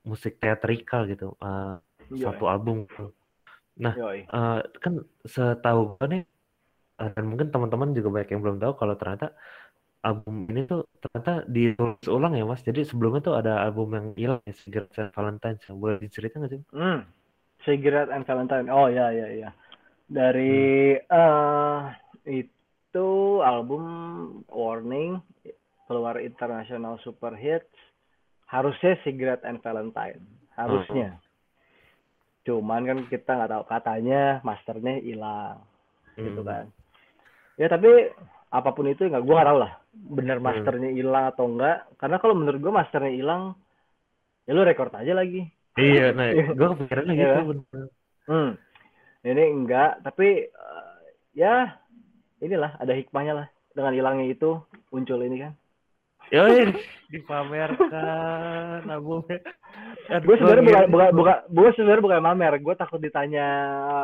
[0.06, 1.76] musik teatrikal gitu eh,
[2.12, 2.22] Yoi.
[2.22, 2.86] satu album.
[2.88, 3.10] gitu.
[3.78, 4.26] Nah, Yoi.
[4.26, 4.94] eh, kan
[5.24, 6.22] setahu gue nih
[7.00, 9.34] eh, dan mungkin teman-teman juga banyak yang belum tahu kalau ternyata
[10.02, 12.62] album ini tuh ternyata ditulis ulang ya mas.
[12.62, 15.58] Jadi sebelumnya tuh ada album yang hilang ya, Cigarette and Valentine.
[15.74, 16.62] Boleh diceritain nggak sih?
[16.74, 17.00] Hmm.
[17.66, 18.70] Cigarette and Valentine.
[18.70, 19.50] Oh ya ya ya.
[20.08, 21.80] Dari eh
[22.24, 23.08] itu
[23.42, 23.82] album
[24.48, 25.20] Warning
[25.88, 27.68] keluar international super hits
[28.48, 30.20] harusnya Cigarette and Valentine
[30.56, 31.20] harusnya.
[32.42, 35.60] Cuman kan kita nggak tahu katanya masternya hilang
[36.16, 36.48] gitu Hmm.
[36.48, 36.64] kan.
[37.54, 37.88] Ya tapi
[38.48, 40.46] apa pun itu nggak gua nggak tahu lah bener Hmm.
[40.48, 43.42] masternya hilang atau enggak karena kalau menurut gua masternya hilang
[44.48, 45.44] ya lu record aja lagi
[45.76, 47.84] Iya, nah gue kepikirannya Iya gitu bener.
[48.26, 48.50] hmm
[49.20, 50.94] ini enggak tapi eh,
[51.36, 51.76] ya
[52.40, 53.46] inilah ada hikmahnya lah
[53.76, 55.52] dengan hilangnya itu muncul ini kan
[56.28, 56.72] Yoi,
[57.12, 59.40] dipamerkan albumnya.
[60.26, 63.46] Gue sebenarnya gua bukan bukan bukan gue sebenarnya bukan mamer gue takut ditanya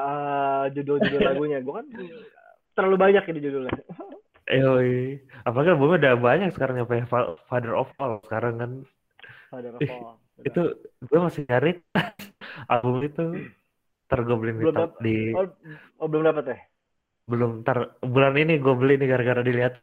[0.05, 1.87] eh, judul-judul lagunya gue kan
[2.77, 3.73] terlalu banyak ini judulnya
[4.61, 5.25] Yoi.
[5.49, 6.85] Apalagi albumnya udah banyak sekarang ya,
[7.49, 8.71] Father of All sekarang kan.
[9.49, 10.21] Father of All.
[10.45, 11.81] Itu gue masih nyari
[12.69, 13.25] album itu.
[14.15, 15.49] Beli di, belum dap- di oh,
[16.05, 16.59] oh, belum dapat ya
[17.25, 19.81] belum ntar bulan ini gue beli nih gara-gara dilihat.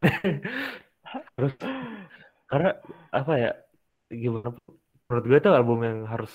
[1.35, 1.53] Terus
[2.51, 2.69] karena
[3.19, 3.49] apa ya
[4.23, 4.49] gimana
[5.07, 6.31] menurut gue itu album yang harus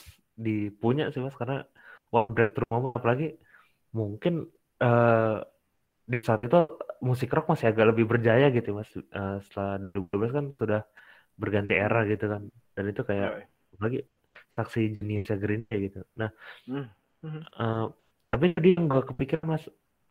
[0.47, 1.37] dipunya sih mas.
[1.41, 1.57] Karena
[2.13, 3.27] wow breakthrough moment apalagi
[3.99, 4.35] mungkin
[4.85, 5.37] eh
[6.13, 6.59] di saat itu
[7.09, 8.91] musik rock masih agak lebih berjaya gitu mas.
[8.97, 10.81] Eh, setelah 2012 kan sudah
[11.41, 12.43] berganti era gitu kan.
[12.77, 13.31] Dan itu kayak
[13.77, 13.99] apalagi
[14.57, 16.01] saksi jenisnya Green Day gitu.
[16.21, 16.31] Nah
[16.69, 16.87] Hmm.
[17.25, 17.41] Mhm.
[17.63, 17.85] eh,
[18.33, 19.65] tapi jadi yang gue kepikiran mas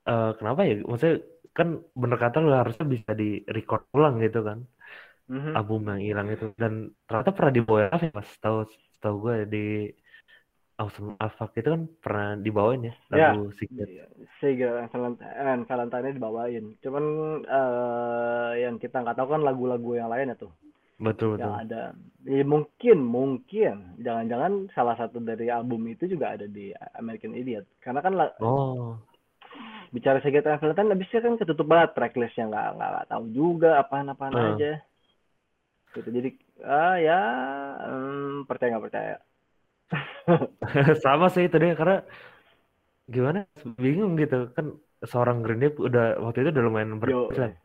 [0.10, 0.74] eh, kenapa ya?
[0.90, 1.18] Maksudnya
[1.58, 1.68] kan
[2.02, 4.60] bener kata lu harusnya bisa di record ulang gitu kan
[5.26, 5.54] Mhm.
[5.58, 6.74] album yang hilang itu dan
[7.10, 8.58] ternyata pernah dibawain apa ya mas tahu
[9.02, 9.66] tahu gue di
[10.76, 13.32] Awesome Afak itu kan pernah dibawain ya Ya.
[13.32, 14.06] lagu Secret Iya,
[14.40, 14.92] Cigarette
[15.40, 16.66] and Valentine, dibawain.
[16.84, 17.06] Cuman
[17.48, 20.52] eh, yang kita nggak tahu kan lagu-lagu yang lain ya tuh.
[20.96, 21.82] betul betul yang ada
[22.24, 28.00] ya, mungkin mungkin jangan-jangan salah satu dari album itu juga ada di American Idiot karena
[28.00, 28.96] kan oh
[29.94, 34.56] bicara and Valentine habisnya kan ketutup banget tracklistnya nggak nggak tahu juga apaan-apaan Hmm.
[34.56, 34.72] aja
[35.96, 36.10] gitu.
[36.12, 36.30] Jadi
[36.68, 37.20] ah ya
[37.88, 39.16] hmm, percaya nggak percaya.
[41.06, 42.04] Sama sih itu deh karena
[43.08, 43.48] gimana
[43.80, 44.52] bingung gitu.
[44.52, 44.76] Kan
[45.06, 47.56] seorang Green Day udah waktu itu udah lumayan Yo, berkesan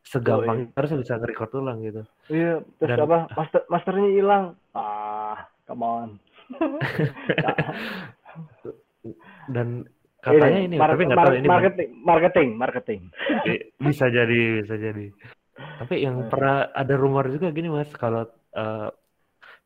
[0.00, 2.02] segampang harusnya bisa nge-record ulang gitu.
[2.32, 3.18] Iya terus Dan- apa?
[3.36, 4.44] Master masternya hilang.
[4.72, 6.10] Ah come on.
[9.50, 9.88] Dan
[10.20, 12.48] katanya ini, mar- tapi nggak tahu ini marketing marketing.
[12.60, 13.00] Marketing
[13.80, 15.06] bisa jadi bisa jadi
[15.78, 16.30] tapi yang Eh.
[16.30, 18.20] pernah ada rumor juga gini mas kalau
[18.60, 18.88] eh,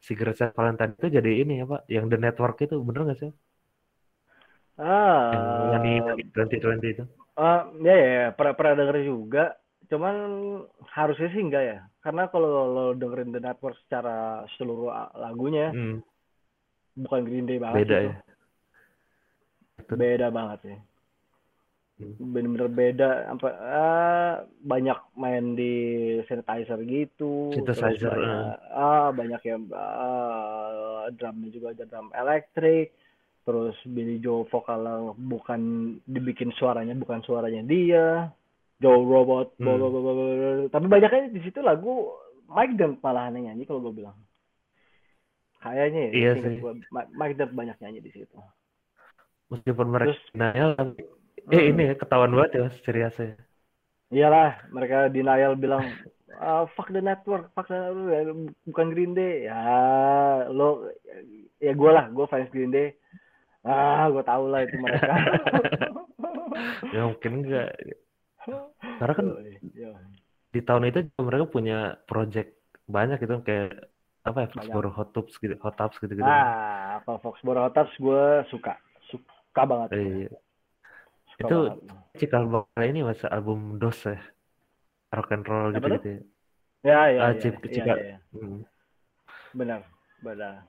[0.06, 3.32] Cigarette and Valentine itu jadi ini ya pak yang The Network itu bener nggak sih
[4.78, 8.24] ah yang di 2020 itu Ah, ya ya, ya.
[8.36, 9.44] pernah pernah denger juga.
[9.90, 10.14] Cuman
[10.96, 11.78] harusnya sih enggak ya.
[12.04, 14.88] Karena kalau lo dengerin The Network secara seluruh
[15.18, 16.00] lagunya, Hmm,
[16.94, 18.08] bukan Green Day banget beda gitu.
[18.08, 18.14] ya.
[19.98, 20.76] Beda banget ya.
[21.98, 23.30] Bener-bener beda.
[23.30, 25.72] Sampai ah, banyak main di
[26.26, 27.54] synthesizer gitu.
[27.54, 32.90] Synthesizer, banyak, ah, banyak yang ah, drumnya juga ada drum elektrik.
[33.44, 35.60] Terus Billy Joe vokalnya bukan
[36.02, 38.32] dibikin suaranya bukan suaranya dia.
[38.82, 40.66] Joe Robot, Hmm.
[40.68, 42.10] tapi banyaknya di situ lagu
[42.50, 44.18] Mike Dent malah nyanyi kalau gue bilang.
[45.62, 46.58] Kayaknya ya, Iya sih.
[46.90, 48.36] Mike Dent banyak nyanyi di situ.
[49.44, 51.04] meskipun mereka Terus, tapi
[51.52, 53.36] eh hmm, ini ya ketahuan banget ya mas seriusnya
[54.14, 55.84] iyalah mereka denial bilang
[56.34, 59.46] "Ah, fuck the network, fuck the network, bukan Green Day.
[59.46, 59.62] Ya
[60.50, 60.90] lo,
[61.62, 62.98] ya gue lah, gue fans Green Day.
[63.62, 65.14] Ah, gue tau lah itu mereka.
[66.94, 67.70] ya mungkin enggak
[69.00, 69.26] karena kan
[70.52, 72.54] di tahun itu mereka punya project
[72.86, 73.90] banyak gitu kayak
[74.22, 74.48] apa ya.
[74.52, 78.76] Foxborough Hot Tubs gitu Hot Tubs gitu gitu Ah, kalau Foxborough Hotaps gue suka,
[79.08, 79.88] suka banget.
[79.96, 80.28] Iya.
[81.40, 81.56] Itu
[82.14, 84.18] cikal bakal ini mas album DOS ya
[85.10, 86.20] rock and roll gitu gitu ya
[86.84, 87.94] Ya, ya, Ah, ya, Cip- iya, Cika.
[87.96, 88.16] iya.
[88.36, 88.60] Hmm.
[89.56, 89.80] benar,
[90.20, 90.68] benar.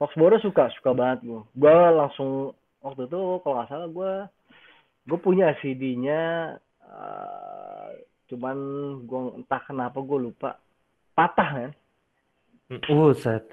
[0.00, 1.42] Foxborough suka, suka banget gue.
[1.52, 4.12] Gue langsung waktu itu kalau nggak salah gue,
[5.04, 7.88] gue punya CD-nya, eh,
[8.32, 8.56] cuman
[9.04, 10.56] gue entah kenapa gue lupa,
[11.12, 11.70] patah kan,
[12.88, 13.44] Uh, set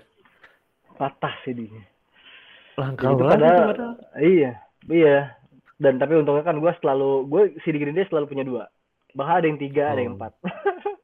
[0.95, 1.83] patah CD-nya.
[2.79, 3.95] langka banget padahal.
[4.15, 5.35] iya, iya.
[5.75, 8.63] Dan tapi untungnya kan gue selalu, gue CD Green Day selalu punya dua.
[9.11, 10.17] Bahkan ada yang tiga, ada yang Oh.
[10.17, 10.33] empat.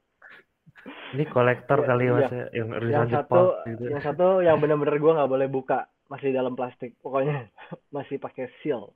[1.12, 2.32] Ini kolektor Iya, kali ya, mas iya.
[2.32, 3.84] ya, yang yang satu Jepang gitu.
[3.92, 7.52] yang satu yang benar-benar gue nggak boleh buka masih dalam plastik pokoknya
[7.96, 8.96] masih pakai seal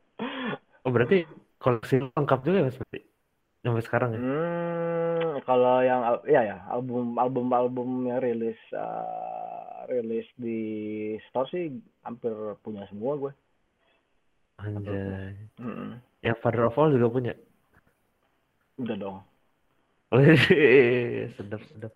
[0.86, 1.26] Oh berarti
[1.58, 3.00] koleksi lengkap juga ya mas berarti?
[3.66, 4.20] sampai sekarang ya?
[4.22, 10.60] Hmm, kalau yang ya ya album album album yang rilis uh, rilis di
[11.26, 11.74] store sih
[12.06, 12.30] hampir
[12.62, 13.32] punya semua gue.
[14.62, 15.36] Anjay.
[15.60, 15.90] Mm-mm.
[16.24, 17.32] Yang Father of All juga punya.
[18.80, 19.16] Udah dong.
[20.14, 20.38] Wih,
[21.36, 21.92] sedap sedap.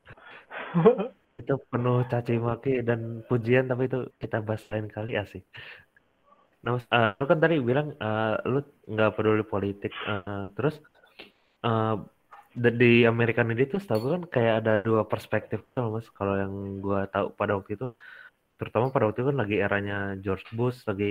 [1.40, 5.42] Itu penuh caci maki dan pujian tapi itu kita bahas lain kali asik.
[6.64, 8.58] Nah, eh, lu kan tadi bilang eh, lu
[8.92, 10.74] nggak peduli politik, eh, terus
[11.66, 11.94] eh,
[12.62, 16.06] da- di American Idol tuh setahu kan kayak ada dua perspektif tuh mas.
[16.18, 16.54] Kalau yang
[16.84, 17.86] gua tahu pada waktu itu,
[18.58, 21.06] terutama pada waktu itu kan lagi eranya George Bush, lagi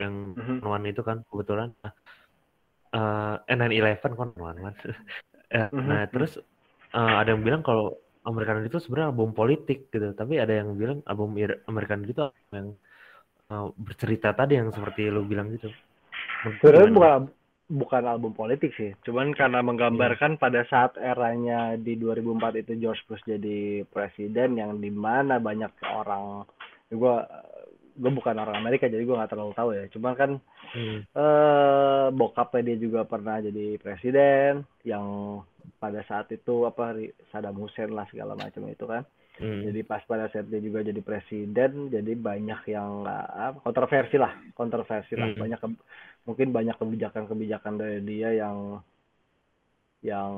[0.00, 0.64] yang Mhm.
[0.64, 1.70] one itu kan kebetulan.
[1.84, 1.92] Nah,
[2.90, 4.58] eh 9/11 kan one one.
[5.50, 5.82] Eh, Mhm.
[5.90, 6.38] Nah, terus
[6.94, 11.02] eh, ada yang bilang kalau American itu sebenarnya album politik gitu, tapi ada yang bilang
[11.10, 11.34] album
[11.66, 12.78] American itu yang
[13.50, 15.74] eh, bercerita tadi yang seperti lu bilang gitu.
[16.62, 17.20] Sebenarnya bukan
[17.70, 23.22] bukan album politik sih, cuman karena menggambarkan pada saat eranya di 2004 itu George Bush
[23.22, 26.42] jadi presiden yang di mana banyak orang,
[26.90, 27.16] gue
[28.00, 30.30] gue bukan orang Amerika jadi gue nggak terlalu tahu ya, cuman kan
[30.70, 31.02] Hmm.
[31.02, 35.06] eh bokapnya dia juga pernah jadi presiden yang
[35.82, 36.94] pada saat itu apa
[37.34, 39.02] Saddam Hussein lah segala macam itu kan.
[39.40, 39.64] Hmm.
[39.66, 44.36] Jadi pas pada saat dia juga jadi presiden, jadi banyak yang nggak apa, kontroversi lah,
[44.52, 45.32] kontroversi lah.
[45.32, 45.40] Hmm.
[45.42, 45.80] Banyak ke-
[46.28, 48.78] mungkin banyak kebijakan-kebijakan dari dia yang
[50.04, 50.32] yang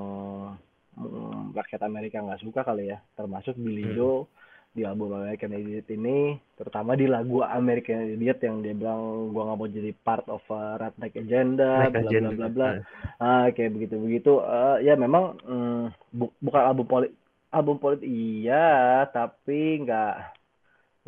[0.99, 4.27] mm, rakyat Amerika nggak suka kali ya, termasuk Billy Hmm.
[4.73, 9.59] Di album American Idiot ini, terutama di lagu American Idiot yang dia bilang gua nggak
[9.61, 12.69] mau jadi part of a redneck agenda, bla bla bla bla.
[12.73, 12.81] Nah,
[13.21, 14.33] Ah, kayak begitu-begitu.
[14.41, 15.85] Eh, ya memang mm,
[16.17, 17.15] bu- bukan album politik,
[17.53, 20.13] album politik iya, tapi nggak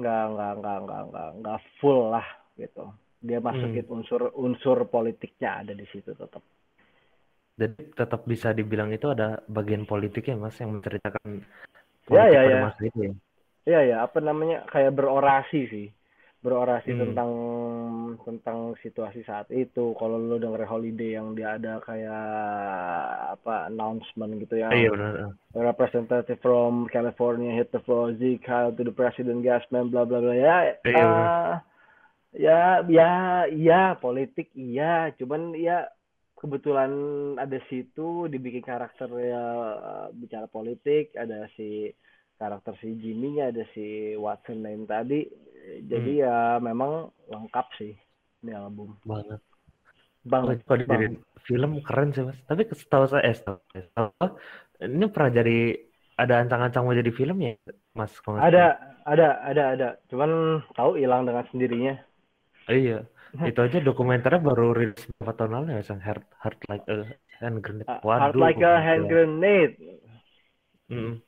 [0.01, 2.27] nggak nggak nggak nggak nggak nggak full lah
[2.61, 2.85] gitu.
[3.25, 6.45] Dia masukin unsur unsur politiknya ada di situ tetap.
[7.55, 11.41] Jadi tetap bisa dibilang itu ada bagian politiknya mas yang menceritakan
[12.11, 12.63] Ya, politik ya, pada ya.
[12.67, 13.15] masa itu ya.
[13.69, 14.57] Iya ya, apa namanya?
[14.73, 15.87] Kayak berorasi sih,
[16.45, 17.01] berorasi Hmm.
[17.01, 17.31] tentang
[18.29, 19.97] tentang situasi saat itu.
[19.97, 22.25] Kalau lo denger Holiday yang dia ada kayak
[23.41, 25.15] apa announcement gitu yang Iya benar.
[25.57, 30.35] representative from California hit the floor, Zeke Kyle to the president, Gasman, bla bla bla.
[30.37, 31.55] Ya, Iya, eh,
[32.37, 33.11] ya, ya,
[33.49, 35.89] ya, politik iya, cuman ya
[36.41, 36.93] kebetulan
[37.41, 39.45] ada situ dibikin karakter ya
[39.89, 41.89] eh, bicara politik, ada si
[42.41, 45.25] karakter si Jimmy-nya, ada si Watson lain tadi,
[45.89, 46.23] jadi Hmm.
[46.29, 47.93] ya memang lengkap sih
[48.45, 49.41] ini album Banget.
[50.25, 51.15] banget, Kalau dijadiin
[51.45, 52.39] film keren sih mas.
[52.49, 54.09] Tapi setahu saya, eh, setahu saya, setahu
[54.85, 55.59] ini pernah jadi
[56.17, 57.53] ada ancang-ancang mau jadi film ya,
[57.93, 58.13] mas?
[58.25, 61.95] Kalau ada, ada, ada, ada, cuman tahu hilang dengan sendirinya.
[62.65, 63.05] Iya,
[63.45, 66.97] itu aja dokumenternya baru rilis beberapa tahun lalu ya, sang Heart, Heart Like a
[67.45, 67.89] Hand Grenade.
[67.89, 69.77] Heart Waduh, like a hand grenade.
[70.89, 71.21] Mm.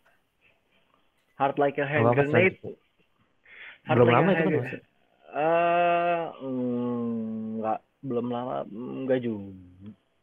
[1.37, 2.57] Heart like a hand grenade.
[3.87, 4.65] Belum like lama itu kan?
[5.37, 7.79] Eh, mm, nggak
[8.09, 9.53] belum lama, enggak juga.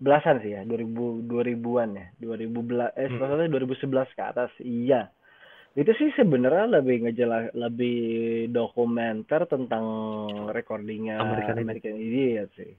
[0.04, 2.08] Belasan sih ya, 2000 2000-an ya.
[2.18, 3.22] 2000 bela eh Hmm.
[3.22, 4.52] maksudnya 2011 ke atas.
[4.60, 5.14] Iya.
[5.74, 7.98] Itu sih sebenarnya lebih ngejelas lebih
[8.54, 9.86] dokumenter tentang
[10.54, 11.62] recordingnya American.
[11.62, 12.74] American Idiot sih.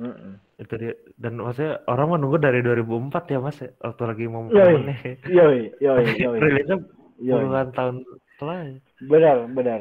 [0.00, 0.40] Mm-mm.
[0.56, 0.96] Itu dia.
[1.20, 4.80] Dan maksudnya orang menunggu dari 2004 ya mas, waktu lagi mau Yoi.
[5.28, 6.38] Yoi, yoi, yoi.
[6.42, 6.80] Rilisnya
[7.20, 7.36] Yoi.
[7.36, 7.94] puluhan tahun
[8.34, 8.58] setelah.
[8.64, 8.74] ya.
[9.04, 9.80] Benar, benar.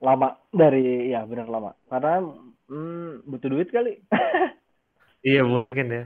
[0.00, 1.74] Lama dari ya benar lama.
[1.86, 2.24] Karena
[2.66, 3.98] hmm, butuh duit kali.
[5.20, 6.04] Iya mungkin ya.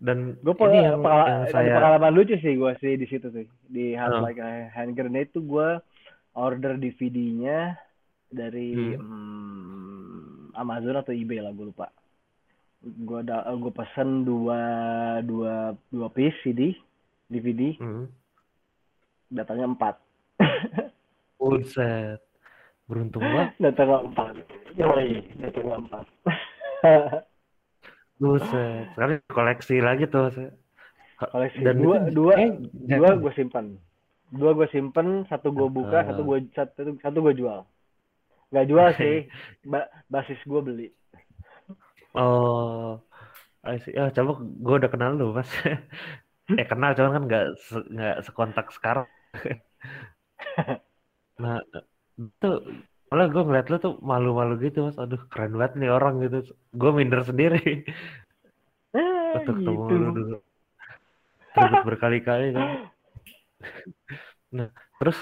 [0.00, 3.44] Dan gue ini yang, yang ada saya pengalaman lucu sih gue sih di situ tuh.
[3.68, 4.24] Di Heart Oh.
[4.24, 4.40] Like
[4.72, 5.68] Hand Grenade tuh gue
[6.32, 7.76] order DVD-nya
[8.32, 8.96] dari Hmm.
[8.96, 11.92] hmm, Amazon atau eBay lah gue lupa.
[12.80, 14.60] Gue ada gue pesen dua
[15.20, 16.72] dua dua piece CD
[17.28, 18.08] DVD Hmm.
[19.28, 19.94] Datangnya empat.
[21.38, 22.20] Buset.
[22.86, 23.50] Beruntung banget.
[23.58, 24.34] datangnya empat.
[24.74, 26.06] Yoi, datangnya empat.
[28.16, 28.84] Buset.
[28.92, 30.30] Sekarang koleksi lagi tuh.
[30.30, 30.50] saya.
[31.16, 32.50] koleksi Dan dua itu dua eh,
[32.92, 33.72] dua gue simpan
[34.28, 36.04] dua gue simpen satu gue buka Ah.
[36.04, 37.64] satu gue satu satu gue jual
[38.52, 39.24] nggak jual sih
[39.64, 40.88] ba- basis gue beli
[42.12, 43.00] Oh,
[43.60, 43.92] I see.
[43.92, 45.52] Ya, coba gue udah kenal lu, Mas.
[46.48, 49.04] eh, kenal, cuman kan nggak se- nggak sekontak sekarang.
[51.42, 51.58] nah,
[52.20, 52.46] itu
[53.10, 54.96] malah gue ngeliat lu tuh malu-malu gitu, Mas.
[55.04, 56.36] Aduh, keren banget nih orang gitu.
[56.80, 57.58] Gue minder sendiri.
[58.98, 60.36] ah, ketemu gitu lu dulu.
[61.86, 62.68] Berkali-kali kan.
[64.56, 64.68] Nah,
[64.98, 65.16] terus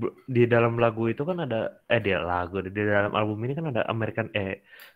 [0.00, 1.56] b- di dalam lagu itu kan ada
[1.92, 4.50] eh di lagu di dalam album ini kan ada American eh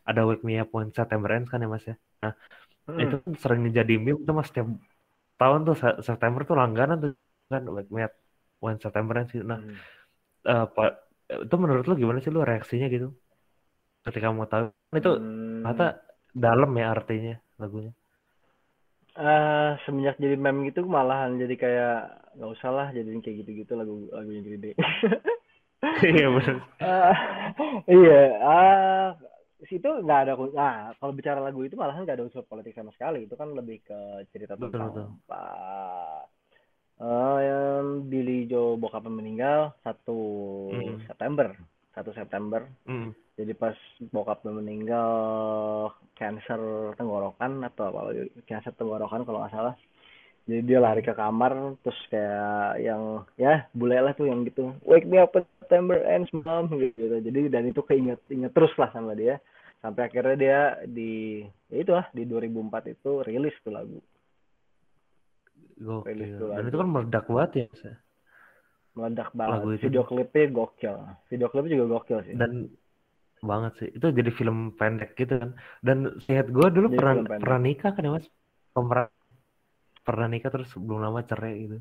[0.08, 1.94] ada Wake Me Up When September Ends kan ya Mas ya.
[2.22, 2.32] Nah,
[2.86, 3.00] Hmm.
[3.02, 4.68] itu kan sering jadi meme tuh mas setiap
[5.40, 7.10] tahun tuh Se- September tuh langganan tuh
[7.52, 8.12] kan Wake Me Up
[8.64, 9.44] When September Ends gitu.
[9.44, 9.78] Nah, Hmm.
[10.76, 10.90] Pak,
[11.46, 13.08] itu menurut lu gimana sih lu reaksinya gitu?
[14.04, 14.64] Ketika mau tahu
[15.00, 15.62] itu Hmm.
[15.64, 15.86] ternyata
[16.36, 17.92] dalam ya artinya lagunya.
[19.14, 21.94] Eh, semenjak jadi meme gitu malahan jadi kayak
[22.34, 24.74] nggak usah lah jadiin kayak gitu-gitu lagu lagunya Day.
[26.02, 26.56] Iya benar.
[26.82, 27.14] Eh,
[27.94, 29.08] iya, ah
[29.70, 33.24] situ nggak ada nah kalau bicara lagu itu malahan nggak ada unsur politik sama sekali
[33.24, 33.98] itu kan lebih ke
[34.34, 35.06] cerita Betul, tentang betul.
[35.30, 36.20] Pak eh,
[37.42, 40.20] yang Billy Joe bokapnya meninggal satu
[40.70, 41.04] Mm.
[41.10, 41.48] September
[41.94, 42.66] satu September.
[42.90, 43.14] Mm.
[43.34, 43.74] jadi pas
[44.14, 45.10] bokapnya meninggal
[46.14, 49.74] cancer tenggorokan atau apa cancer tenggorokan kalau nggak salah.
[50.46, 54.70] Jadi dia lari ke kamar terus kayak yang ya bule lah tuh yang gitu.
[54.86, 57.18] Wake me up September ends mom gitu.
[57.26, 59.42] Jadi dan itu keinget inget terus lah sama dia.
[59.82, 61.42] Sampai akhirnya dia di
[61.74, 63.98] ya itu lah di 2004 itu rilis tuh lagu
[65.78, 66.38] Gokil.
[66.38, 66.68] Dan lagu.
[66.70, 67.66] itu kan meledak banget ya.
[68.94, 69.82] Meledak Lagu banget itu.
[69.90, 70.96] video klipnya gokil
[71.26, 72.70] video klipnya juga gokil sih Dan
[73.44, 73.88] banget sih.
[73.92, 75.50] Itu jadi film pendek gitu kan.
[75.84, 78.26] Dan sehat gue dulu Jadi pernah pernah nikah kan ya mas.
[78.72, 79.10] Pemeran
[80.04, 81.78] pernah nikah terus belum lama cerai gitu.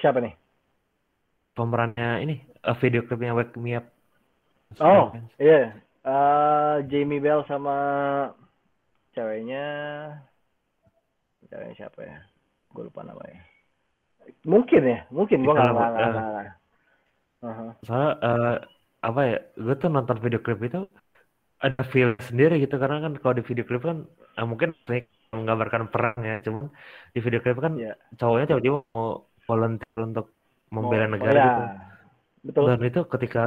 [0.00, 0.36] siapa nih
[1.56, 3.90] Pemerannya ini eh, video klipnya Wake Me Up.
[4.78, 5.74] Oh, iya.
[6.06, 7.76] Eh, Jamie Bell sama
[9.12, 9.66] ceweknya,
[11.50, 12.29] ceweknya siapa ya?
[12.80, 13.44] Gue lupa namanya.
[14.48, 16.48] Mungkin ya, mungkin gue nggak nggak.
[17.44, 17.66] Aha.
[17.84, 18.56] Soalnya eh,
[19.04, 19.38] apa ya?
[19.60, 20.88] Gue tuh nonton video klip itu
[21.60, 24.72] ada feel sendiri gitu karena kan kalau di video klip kan eh, mungkin
[25.36, 26.72] menggambarkan perang ya, cuman
[27.12, 28.00] di video klip kan Iya.
[28.16, 30.32] cowoknya tiba-tiba mau volunteer untuk
[30.72, 31.44] membela Oh, negara ya.
[31.44, 31.62] gitu.
[32.48, 32.64] Betul.
[32.64, 33.44] Dan itu ketika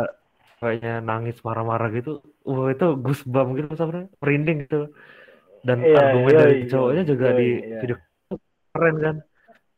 [0.62, 4.94] kayaknya nangis marah-marah gitu, wah itu goosebump gitu sebenarnya, merinding gitu.
[5.66, 7.80] Dan Iya, argumen yoi, dari yoi, cowoknya juga yoi, di iya.
[7.82, 7.98] video
[8.74, 9.15] keren kan.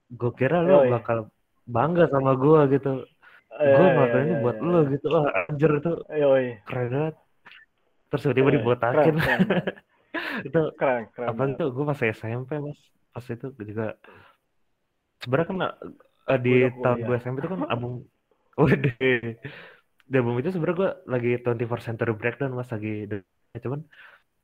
[0.10, 1.18] Gue kira lo bakal
[1.68, 2.92] bangga sama gue gitu.
[3.56, 4.68] Iya, Gue iya, ngelakuin ini iya, buat iya.
[4.72, 5.08] lo gitu.
[5.12, 5.92] Wah anjir itu
[6.66, 7.16] keren banget.
[8.10, 9.16] Terus tiba-tiba dibotakin.
[9.20, 9.66] Keren, keren.
[10.48, 11.28] itu Keren, keren.
[11.32, 12.80] apa itu gue masih SMP mas.
[13.12, 13.86] Pas itu juga
[15.24, 15.58] sebenarnya kan
[16.32, 17.92] eh, di Udah tahun gue SMP itu kan album
[18.60, 18.96] Waduh.
[20.06, 23.08] Di album itu sebenarnya gue lagi 24 Century Breakdown mas lagi
[23.56, 23.82] cuman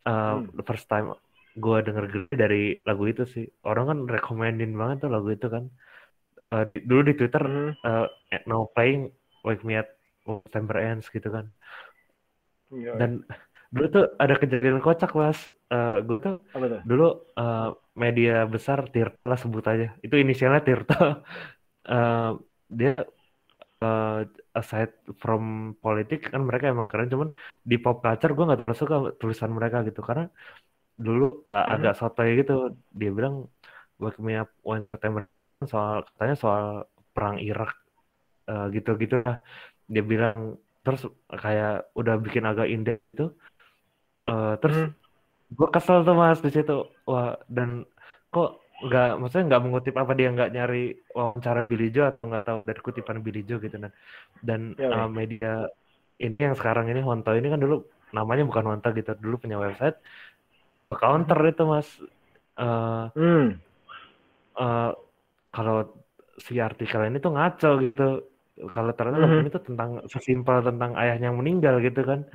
[0.08, 0.48] uh, Hmm.
[0.56, 1.12] the first time
[1.56, 3.46] gue denger dari lagu itu sih.
[3.68, 5.68] Orang kan rekomendin banget tuh lagu itu kan.
[6.52, 7.44] Uh, di- dulu di Twitter
[7.88, 8.08] uh,
[8.48, 9.12] now playing
[9.48, 9.88] Wake Me Up
[10.28, 11.50] When September Ends gitu kan.
[12.72, 12.96] Yoi.
[12.96, 13.12] dan
[13.72, 15.40] dulu tuh ada kejadian kocak mas.
[15.72, 16.82] Uh, gue tuh apa tuh?
[16.88, 17.04] dulu
[17.40, 19.96] uh, media besar Tirta lah sebut aja.
[20.06, 21.24] Itu inisialnya Tirta.
[21.88, 22.40] Uh,
[22.80, 22.96] dia
[23.84, 24.24] uh,
[24.56, 27.12] aside from politik kan mereka emang keren.
[27.12, 27.30] Cuman
[27.72, 30.00] di pop culture gue nggak terlalu suka tulisan mereka gitu.
[30.04, 30.26] Karena
[30.98, 31.72] dulu Mhm.
[31.76, 32.74] agak sotoy gitu.
[32.92, 33.48] Dia bilang
[34.02, 35.28] Wake Me Up When September
[35.64, 36.66] soal katanya soal
[37.14, 37.78] perang Irak
[38.50, 39.40] uh, gitu-gitu lah.
[39.86, 43.38] Dia bilang terus kayak udah bikin agak indie gitu.
[44.26, 44.92] Uh, terus Mhm.
[45.52, 46.88] gue kesel tuh mas di situ.
[47.06, 47.86] Wah dan
[48.32, 52.58] kok nggak maksudnya nggak mengutip apa dia nggak nyari wawancara Billy Joe atau nggak tahu
[52.66, 53.94] dari kutipan Billy Joe gitu dan
[54.42, 55.70] dan Ya, uh, media
[56.18, 59.14] ini yang sekarang ini Honto ini kan dulu namanya bukan Honto gitu.
[59.22, 60.02] Dulu punya website
[60.98, 61.88] counter itu mas.
[62.60, 63.48] Eh, Hmm.
[64.60, 64.92] eh,
[65.52, 65.78] kalau
[66.40, 68.08] si artikel ini tuh ngaco gitu.
[68.62, 72.28] Kalau ternyata lagu ini tuh tentang sesimpel tentang ayahnya yang meninggal gitu kan.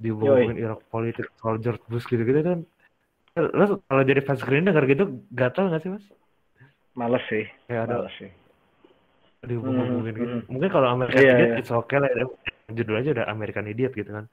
[0.00, 2.60] Dihubungin Irak politik soal George Bush gitu-gitu kan.
[3.38, 6.04] Lo kalau jadi fans Green denger gitu gatal nggak sih mas?
[6.98, 7.96] Males sih, kayak ada.
[8.02, 8.30] males sih.
[9.40, 10.34] dihubung-hubungin Mhm, gitu.
[10.36, 10.40] mhm.
[10.52, 11.60] mungkin kalau American Iya, Idiot iya.
[11.64, 12.10] it's okay lah.
[12.12, 12.26] Ya.
[12.70, 14.24] judul aja udah American Idiot gitu kan.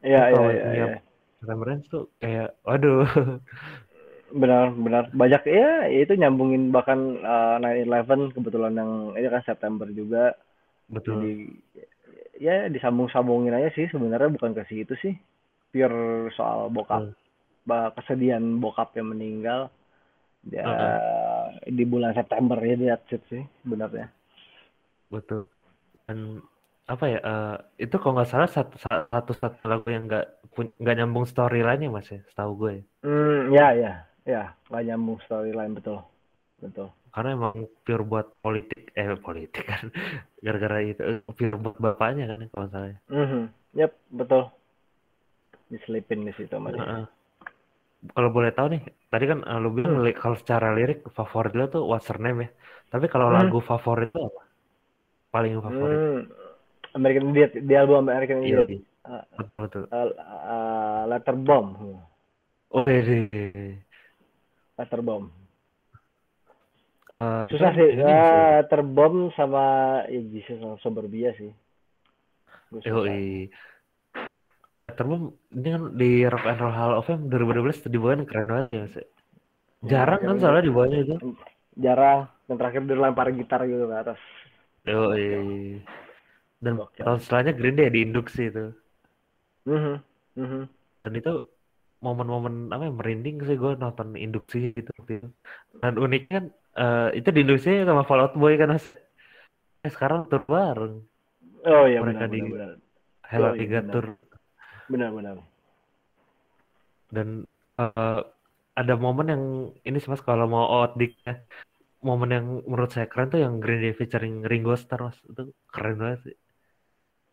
[0.00, 0.86] Iya, iya, kalau iya,
[1.48, 3.08] Ends tuh kayak waduh
[4.30, 5.04] Benar, benar.
[5.10, 10.38] Banyak ya, itu nyambungin bahkan uh, 9/11 kebetulan yang ini kan September juga.
[10.86, 11.32] betul Jadi
[12.38, 15.14] ya disambung-sambungin aja sih sebenarnya bukan ke situ sih.
[15.74, 17.10] Pure soal bokap,
[17.66, 19.66] ba- kesedihan bokap yang meninggal.
[20.46, 20.96] Ya Uh-uh.
[21.68, 24.08] di bulan September ya it sih sebenarnya.
[25.10, 25.50] betul
[26.06, 26.38] dan
[26.88, 27.54] apa ya eh,
[27.84, 30.24] itu kalau nggak salah satu satu satu lagu yang nggak
[30.80, 32.82] nggak nyambung storyline-nya mas ya setahu gue ya.
[33.04, 33.92] Hmm, ya ya
[34.32, 35.98] ya nggak nyambung storyline betul.
[36.62, 36.88] Betul.
[37.10, 39.90] karena emang pure buat politik eh politik kan
[40.44, 41.02] gara-gara itu
[41.36, 42.98] pure buat bapaknya kan kalau nggak salah ya.
[43.10, 43.42] Mhm.
[43.78, 44.50] Yap, betul.
[45.72, 46.84] Diselipin di situ sama dia.
[46.84, 47.04] Heeh.
[48.14, 50.12] kalau boleh tahu nih tadi kan eh, lu bilang Hmm.
[50.22, 52.48] kalau secara lirik favorit lo tuh What's Her Name ya
[52.92, 53.36] tapi kalau Hmm.
[53.36, 54.42] lagu favorit lo apa
[55.34, 56.26] paling favorit Hmm,
[56.92, 58.68] American Idiot di album American iya Idiot.
[58.70, 58.80] iya.
[59.00, 59.24] Uh,
[59.56, 61.68] betul uh, uh, Letter Bomb.
[62.70, 63.74] oh iya, iya, iya.
[64.76, 65.28] Waterbomb.
[67.20, 67.88] Eh, Susah kan sih.
[67.92, 69.64] ini Ah, Waterbomb sama
[70.08, 71.52] ya Jesus sama Suburbia sih.
[72.80, 73.04] Yo.
[74.90, 78.84] Terbang ini kan di Rock and Roll Hall of Fame 2012 dibawain keren banget ya.
[78.88, 79.04] Ya,
[79.86, 80.40] Jarang kan keren.
[80.40, 81.14] soalnya dibawanya itu.
[81.76, 82.20] Jarang.
[82.48, 84.20] Dan terakhir dia lempar gitar gitu ke atas.
[84.82, 85.12] Yo,
[86.60, 88.76] Dan tahun setelahnya Green Day diinduksi itu.
[89.64, 89.94] Mhm.
[90.36, 90.62] Mhm.
[91.00, 91.48] Dan itu
[92.04, 95.28] momen-momen apa ya, merinding sih gue nonton induksi gitu waktu itu.
[95.80, 96.44] Dan uniknya kan
[96.80, 98.84] eh, itu diinduksi sama Fall Out Boy kan Mas.
[99.80, 101.00] Eh, sekarang tur bareng.
[101.64, 102.70] Oh iya Mereka benar di- benar.
[103.24, 103.92] Hella Oh, iya, Tiga benar.
[103.96, 104.06] Tour.
[104.92, 105.36] Benar benar.
[107.10, 107.28] Dan
[107.80, 108.20] eh,
[108.76, 109.44] ada momen yang
[109.84, 111.36] ini sih mas kalau mau outdik ya,
[112.00, 115.96] momen yang menurut saya keren tuh yang Green Day featuring Ringo Starr mas itu keren
[116.00, 116.36] banget sih.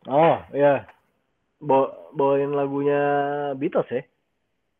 [0.06, 0.86] Oh iya.
[1.58, 3.02] Bawa, bawain lagunya
[3.58, 4.02] Beatles ya?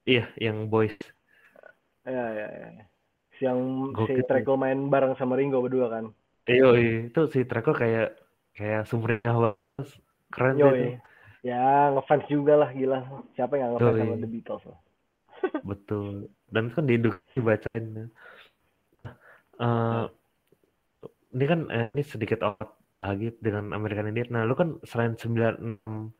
[0.06, 0.94] Iya yang Boys.
[2.06, 2.68] Iya iya iya.
[3.42, 3.58] Yang
[4.06, 4.26] si Gokil.
[4.30, 6.14] Treco main bareng sama Ringo berdua kan.
[6.46, 8.14] Iyo, itu si Treko kayak
[8.54, 9.88] kayak sumringah banget.
[10.30, 10.88] Keren sih itu.
[11.42, 13.02] Ya ngefans juga lah gila.
[13.34, 14.78] Siapa yang ngefans sama The Beatles lah.
[15.66, 16.30] Betul.
[16.46, 18.10] Dan kan diinduksi bacain.
[19.58, 20.04] Eh,
[21.34, 24.30] ini kan eh, ini sedikit out lagi dengan American Idiot.
[24.34, 26.10] Nah, lu kan selain 96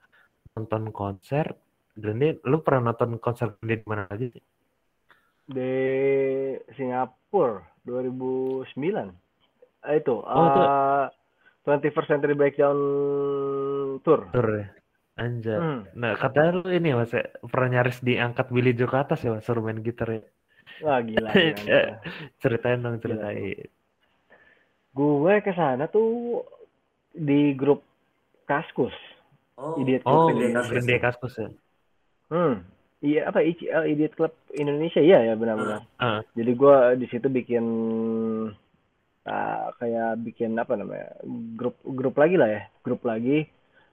[0.55, 1.55] nonton konser,
[1.99, 4.45] Green Day, lu pernah nonton konser Green Day di mana aja sih?
[5.49, 5.73] Di
[6.77, 9.11] Singapura 2009.
[9.89, 10.15] Eh, itu.
[10.23, 11.07] Oh, itu- eh,
[11.67, 12.79] 21st Century Breakdown
[14.03, 14.31] Tour.
[14.33, 14.67] Tur ya?
[15.19, 15.59] Anjay.
[15.59, 15.83] Hmm.
[15.99, 19.43] Nah, katanya lu ini mas, ya, pernah nyaris diangkat Billy Joe ke atas ya mas,
[19.43, 20.23] suruh main gitar ya?
[20.79, 21.35] Wah gila.
[21.35, 21.99] gila, gila.
[22.39, 23.67] Ceritain dong, ceritain.
[24.95, 26.47] Gue ke sana tuh
[27.19, 27.83] di grup
[28.49, 28.95] Kaskus.
[29.59, 31.03] Oh, Idiot Oh, Green Day Kaskus Green Day ya?
[31.03, 31.49] Kaskus ya?
[32.31, 32.55] Hmm.
[32.99, 35.87] Iya apa ICL Idiot Club Indonesia iya ya benar-benar.
[36.03, 37.65] Ah, Jadi gua di situ bikin
[39.23, 41.15] ah, kayak bikin apa namanya
[41.55, 43.47] grup grup lagi lah ya grup lagi.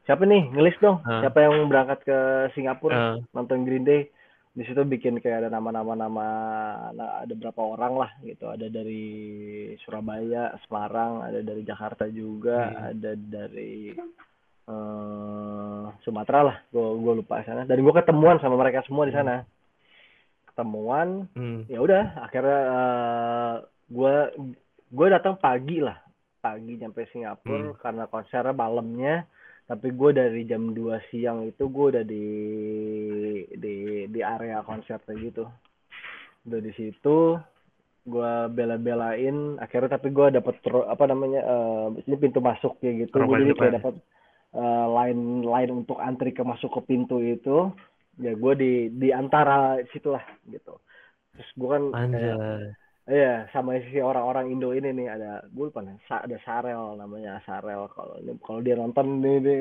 [0.05, 1.01] Siapa nih ngelis dong?
[1.05, 1.21] Ah.
[1.21, 2.17] Siapa yang berangkat ke
[2.57, 4.09] Singapura ah, nonton Green Day?
[4.55, 6.27] Di situ bikin kayak ada nama-nama nama
[6.95, 8.47] nah, ada berapa orang lah gitu.
[8.47, 9.03] Ada dari
[9.83, 12.79] Surabaya, Semarang, ada dari Jakarta juga, Hmm.
[12.95, 13.91] ada dari
[14.65, 16.57] eh Sumatera lah.
[16.71, 17.67] Gue gue lupa sana.
[17.67, 19.43] Dan gue ketemuan sama mereka semua di sana.
[20.47, 22.59] Ketemuan, hmm, ya udah akhirnya
[23.91, 24.15] gue
[24.87, 25.99] gue datang pagi lah
[26.39, 27.77] pagi nyampe Singapura Hmm.
[27.81, 29.27] karena konsernya malamnya
[29.65, 32.27] tapi gue dari jam 2 siang itu gue udah di
[33.49, 35.49] di di area konsernya gitu.
[36.45, 37.33] Udah di situ
[38.05, 39.57] gue bela-belain.
[39.57, 43.17] Akhirnya tapi gue dapet apa namanya eh ini pintu masuk ya gitu.
[43.17, 43.95] Orang gue paling jadi kayak dapat
[44.53, 47.73] eh, line line untuk antri ke masuk ke pintu itu.
[48.21, 50.77] Ya gue di di antara situlah gitu.
[51.33, 52.37] Terus gue kan kayak.
[53.05, 57.37] Iya, sama si orang-orang Indo ini nih ada gue lupa nih, Sa- ada Sarel namanya
[57.45, 59.59] Sarel kalau ini kalau dia nonton nih, nih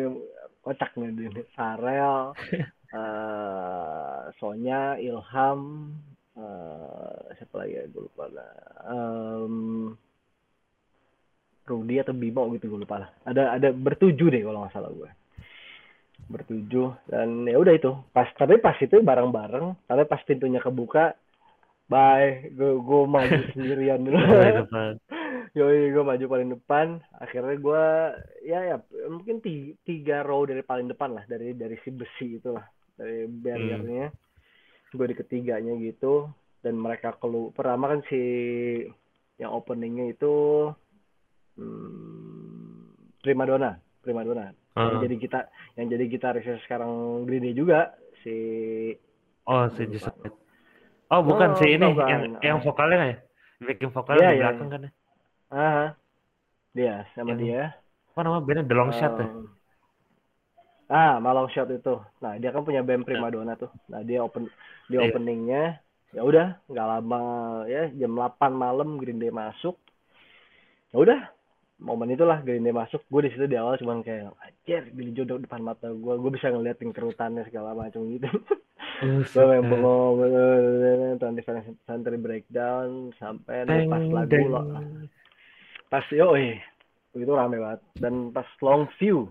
[0.64, 1.44] kocak nih dia nih.
[1.56, 2.32] Sarel,
[2.96, 5.60] eh Sonya, Ilham,
[6.40, 8.52] eh siapa lagi ya gue lupa lah.
[8.88, 9.56] Em,
[11.68, 13.10] Rudy atau Bimo gitu gue lupa lah.
[13.28, 15.10] Ada ada bertujuh deh kalau nggak salah gue.
[16.32, 17.92] Bertujuh dan ya udah itu.
[18.16, 21.12] Pas tapi pas itu bareng-bareng, tapi pas pintunya kebuka
[21.84, 24.16] Bye, gue gue maju sendirian dulu.
[25.58, 26.98] Yoi, gue maju paling depan.
[27.20, 27.84] Akhirnya gue,
[28.42, 28.76] ya ya
[29.06, 32.64] mungkin tiga, tiga row dari paling depan lah, dari dari si besi itu lah,
[32.98, 34.10] dari barriernya.
[34.90, 36.26] Gue di ketiganya gitu.
[36.58, 37.52] Dan mereka keluar.
[37.52, 38.22] Pertama kan si
[39.36, 40.34] yang openingnya itu
[41.60, 44.50] hmm, Primadona, Primadona.
[44.74, 45.02] Yang Ah.
[45.06, 45.40] jadi kita,
[45.78, 47.94] yang jadi gitarisnya sekarang Green Day juga
[48.26, 48.34] si
[49.46, 49.86] Oh, si.
[49.86, 50.10] Jason.
[51.08, 52.08] Oh, bukan Oh, si ini bukan.
[52.08, 53.18] yang yang vokalnya nggak ya?
[53.60, 54.90] Backing vokal Iya, di iya, belakang kan ya?
[55.48, 55.86] ah
[56.72, 57.62] dia sama Yang- dia.
[58.10, 59.26] Apa nama bandnya The Long Shot ya?
[59.26, 59.46] Um,
[60.84, 61.94] Ah, Malong Shot itu.
[62.20, 63.72] Nah, dia kan punya band Primadona tuh.
[63.88, 64.46] Nah, dia open
[64.86, 65.10] di Iya.
[65.10, 65.62] openingnya
[66.14, 67.20] ya udah nggak lama
[67.66, 69.74] ya jam 8 malam Green Day masuk.
[70.92, 71.18] Ya udah
[71.80, 73.00] momen itulah Green Day masuk.
[73.08, 76.14] Gue di situ di awal cuman kayak anjir Billy Joe depan mata gue.
[76.14, 78.28] Gue bisa ngeliatin kerutannya segala macam gitu.
[79.00, 80.14] gue main bengong
[81.18, 81.42] twenty
[81.82, 84.46] Century Breakdown sampai pas lagu deng.
[84.48, 84.62] lo
[85.88, 86.34] pas yo
[87.14, 87.80] itu rame banget.
[87.94, 89.30] Dan pas long view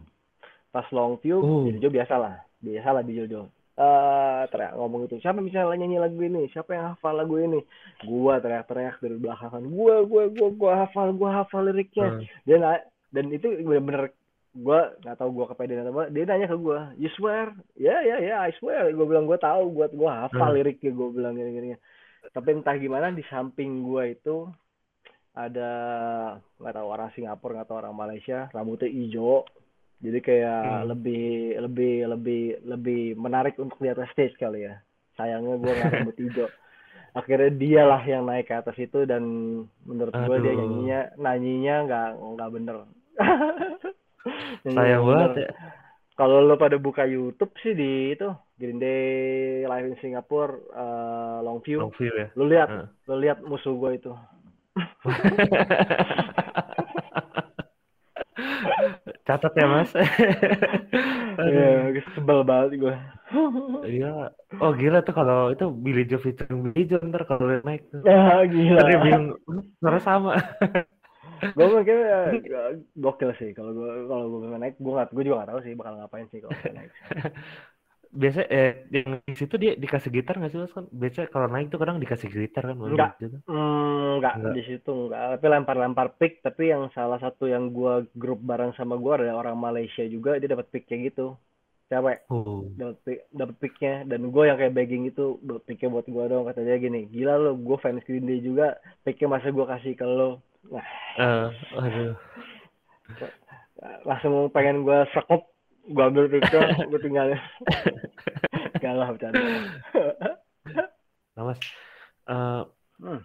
[0.72, 1.70] pas long view Uh.
[1.78, 6.22] Joe biasa lah biasa lah Billy Joe eh teriak ngomong itu siapa bisa nyanyi lagu
[6.22, 6.46] ini?
[6.54, 7.58] Siapa yang hafal lagu ini?
[8.06, 12.22] Gua teriak-teriak dari belakangan gua gua gua gua hafal gua hafal liriknya.
[12.22, 12.24] Hmm.
[12.46, 14.14] dia na- dan itu bener-bener
[14.54, 17.52] gua nggak tahu gua kepedean atau apa dia nanya ke gua you swear?
[17.74, 18.94] Ya ya ya I swear.
[18.94, 20.58] Gua bilang gua tahu gua gua hafal Hmm.
[20.58, 21.68] liriknya gua bilang gini gini
[22.32, 24.48] tapi entah gimana di samping gua itu
[25.34, 25.72] ada
[26.62, 29.44] nggak tahu orang Singapura nggak tahu orang Malaysia rambutnya hijau.
[30.04, 30.88] Jadi kayak Hmm.
[30.94, 31.26] lebih
[31.64, 34.78] lebih lebih lebih menarik untuk di atas stage kali ya.
[35.18, 36.48] Sayangnya gua nggak rambut hijau.
[37.14, 39.24] Akhirnya dialah yang naik ke atas itu dan
[39.86, 42.76] menurut gua dia nyanyinya nanyinya nggak nggak bener
[44.64, 45.50] Sayang nggak banget ya.
[46.14, 48.30] Kalau lo pada buka YouTube sih di itu
[48.62, 52.28] Green Day live in Singapore eh, Longview, Long view ya.
[52.38, 52.88] lo lihat, Heeh.
[53.10, 54.14] lo lihat musuh gue itu.
[59.24, 59.92] Catat ya mas.
[61.34, 62.94] Iya, sebel banget gue.
[63.90, 64.30] Iya.
[64.62, 67.90] Oh gila tuh kalau itu Billy Joe featuring Billy Joe ntar kalau naik.
[68.06, 69.02] Ya gila.
[69.02, 70.38] Bilang "Hmm, suara sama.
[71.56, 72.20] Gue mikir ya,
[72.96, 75.94] gokil sih kalau gue kalau gue naik gue nggak gue juga nggak tahu sih bakal
[76.00, 76.92] ngapain sih kalau naik.
[78.14, 80.86] Biasa eh yang di situ dia dikasih gitar nggak sih mas kan?
[80.94, 82.78] Biasa kalau naik tuh kadang dikasih gitar kan.
[82.78, 83.18] Enggak.
[83.18, 83.42] gitu.
[83.50, 84.54] Hmm, enggak, Enggak.
[84.54, 85.22] di situ enggak.
[85.34, 86.46] Tapi lempar-lempar pick.
[86.46, 90.38] Tapi yang salah satu yang gua grup bareng sama gua ada orang Malaysia juga.
[90.38, 91.34] Dia dapat pick kayak gitu.
[91.90, 92.70] Cewek Oh.
[92.78, 93.94] dapat pick, dapat picknya.
[94.06, 96.46] Dan gue yang kayak begging itu picknya buat gua dong.
[96.46, 98.78] Kata dia gini, gila lo, gue fans Green Day juga.
[99.02, 100.38] Picknya masa gua kasih ke lo.
[100.72, 101.48] Nah, Eh,
[101.78, 102.16] aduh.
[104.08, 105.46] langsung pengen gua sekop.
[105.92, 107.40] Gua ambil picknya, gue tinggalin.
[108.80, 109.44] Gak lah, bercanda.
[111.36, 111.60] Nah mas,
[112.30, 112.64] eh
[113.04, 113.20] Hmm.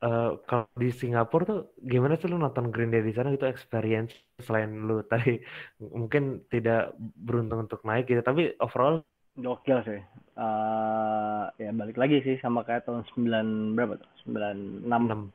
[0.00, 4.16] eh, kalau di Singapura tuh gimana sih lu nonton Green Day di sana gitu experience
[4.40, 5.36] selain lu tadi
[5.82, 9.04] mungkin tidak beruntung untuk naik gitu tapi overall
[9.36, 10.00] Gokil sih.
[10.40, 14.10] Eh ya balik lagi sih sama kayak tahun 9 berapa tuh?
[14.24, 14.88] 96.
[14.88, 15.28] 6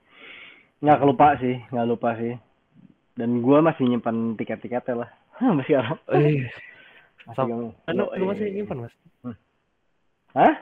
[0.84, 2.34] Nggak lupa sih, nggak lupa sih.
[3.16, 5.10] Dan gua masih nyimpan tiket-tiketnya lah.
[5.58, 5.96] masih ada.
[6.12, 6.48] eh
[7.26, 8.94] Masih Sam- gak- lu, masih nyimpan mas
[10.36, 10.56] Hah?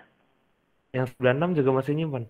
[0.94, 2.24] yang 96 juga masih nyimpan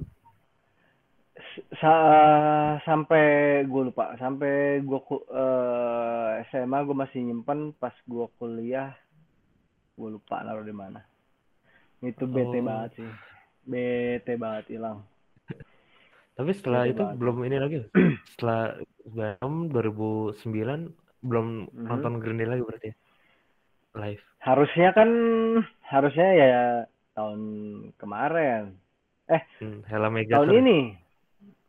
[1.78, 3.26] Sa- sampai
[3.68, 8.96] gue lupa, sampai gue eh SMA gue masih nyimpan pas gue kuliah
[9.94, 11.06] gue lupa naruh di mana.
[12.02, 12.66] Itu bete Oh.
[12.66, 13.12] banget sih.
[13.64, 15.06] Bete banget hilang.
[16.34, 17.18] Tapi setelah itu banget.
[17.18, 17.78] belum ini lagi
[18.34, 20.90] setelah 96 2009
[21.22, 21.86] belum Mhm.
[21.86, 22.96] nonton Green Day lagi berarti ya
[23.96, 25.10] live Harusnya kan
[25.84, 26.54] harusnya ya
[27.14, 27.40] tahun
[27.96, 28.76] kemarin.
[29.30, 30.60] hmm, Hella Mega tahun Tour.
[30.60, 30.80] ini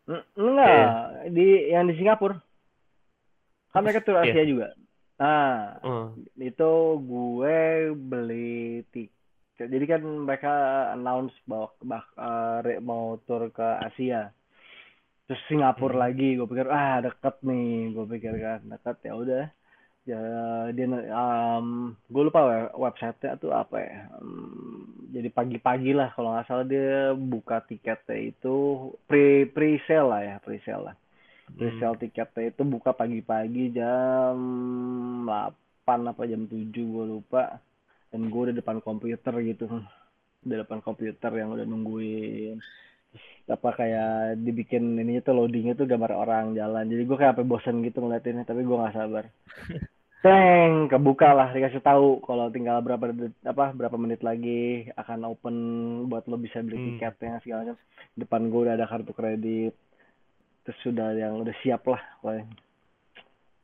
[0.05, 0.89] N- enggak
[1.31, 2.37] di yang di Singapura
[3.71, 4.33] kan mereka tur Iya.
[4.33, 4.69] Asia juga
[5.15, 7.59] nah Oh, itu gue
[7.95, 9.15] beli tiket
[9.71, 10.53] jadi kan mereka
[10.91, 14.35] announce bahwa bak- eh, re- mau tur ke Asia
[15.25, 16.03] terus Singapura Hmm.
[16.05, 19.45] lagi gue pikir ah deket nih gue pikir kan deket ya udah
[20.05, 20.21] ya
[20.77, 26.47] dia um, gue lupa we- website-nya tuh apa ya Um, jadi pagi-pagi lah kalau nggak
[26.51, 30.97] salah dia buka tiketnya itu pre pre sale lah ya pre sale lah
[31.57, 31.79] pre hmm.
[31.81, 34.37] sale tiketnya itu buka pagi-pagi jam
[35.25, 37.57] 8 apa jam 7 gue lupa
[38.13, 39.67] dan gue udah depan komputer gitu
[40.45, 42.61] udah depan komputer yang udah nungguin
[43.45, 47.85] apa kayak dibikin ininya tuh loadingnya tuh gambar orang jalan jadi gue kayak apa bosan
[47.85, 49.25] gitu ngeliatinnya tapi gue nggak sabar
[50.25, 53.13] Teng, kebuka lah dikasih tahu kalau tinggal berapa
[53.45, 55.57] apa berapa menit lagi akan open
[56.09, 56.97] buat lo bisa beli Hmm.
[56.97, 57.77] tiketnya segala macam.
[58.17, 59.77] Depan gue udah ada kartu kredit.
[60.65, 62.01] Terus sudah yang udah siap lah.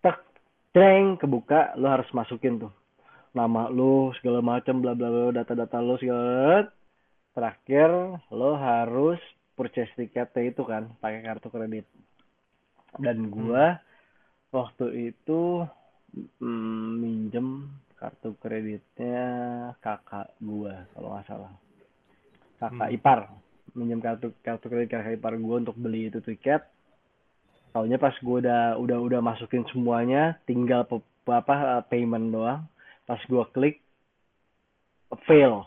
[0.05, 0.21] Tek,
[0.77, 2.73] teng, kebuka, lo harus masukin tuh
[3.33, 6.69] nama lo segala macam bla bla bla data-data lo segala.
[7.33, 9.17] Terakhir lo harus
[9.61, 11.85] purchase tiketnya itu kan pakai kartu kredit.
[12.97, 13.77] Dan gua
[14.57, 15.69] waktu itu
[16.41, 17.69] mm, minjem
[18.01, 19.21] kartu kreditnya
[19.85, 21.53] kakak gua kalau nggak salah.
[22.57, 22.97] Kakak Hmm.
[22.97, 23.21] ipar.
[23.77, 26.65] Minjem kartu kartu kredit kakak ipar gua untuk beli itu tiket.
[27.77, 32.65] Taunya pas gua udah udah udah masukin semuanya tinggal pe- apa payment doang.
[33.05, 33.85] Pas gua klik
[35.29, 35.67] fail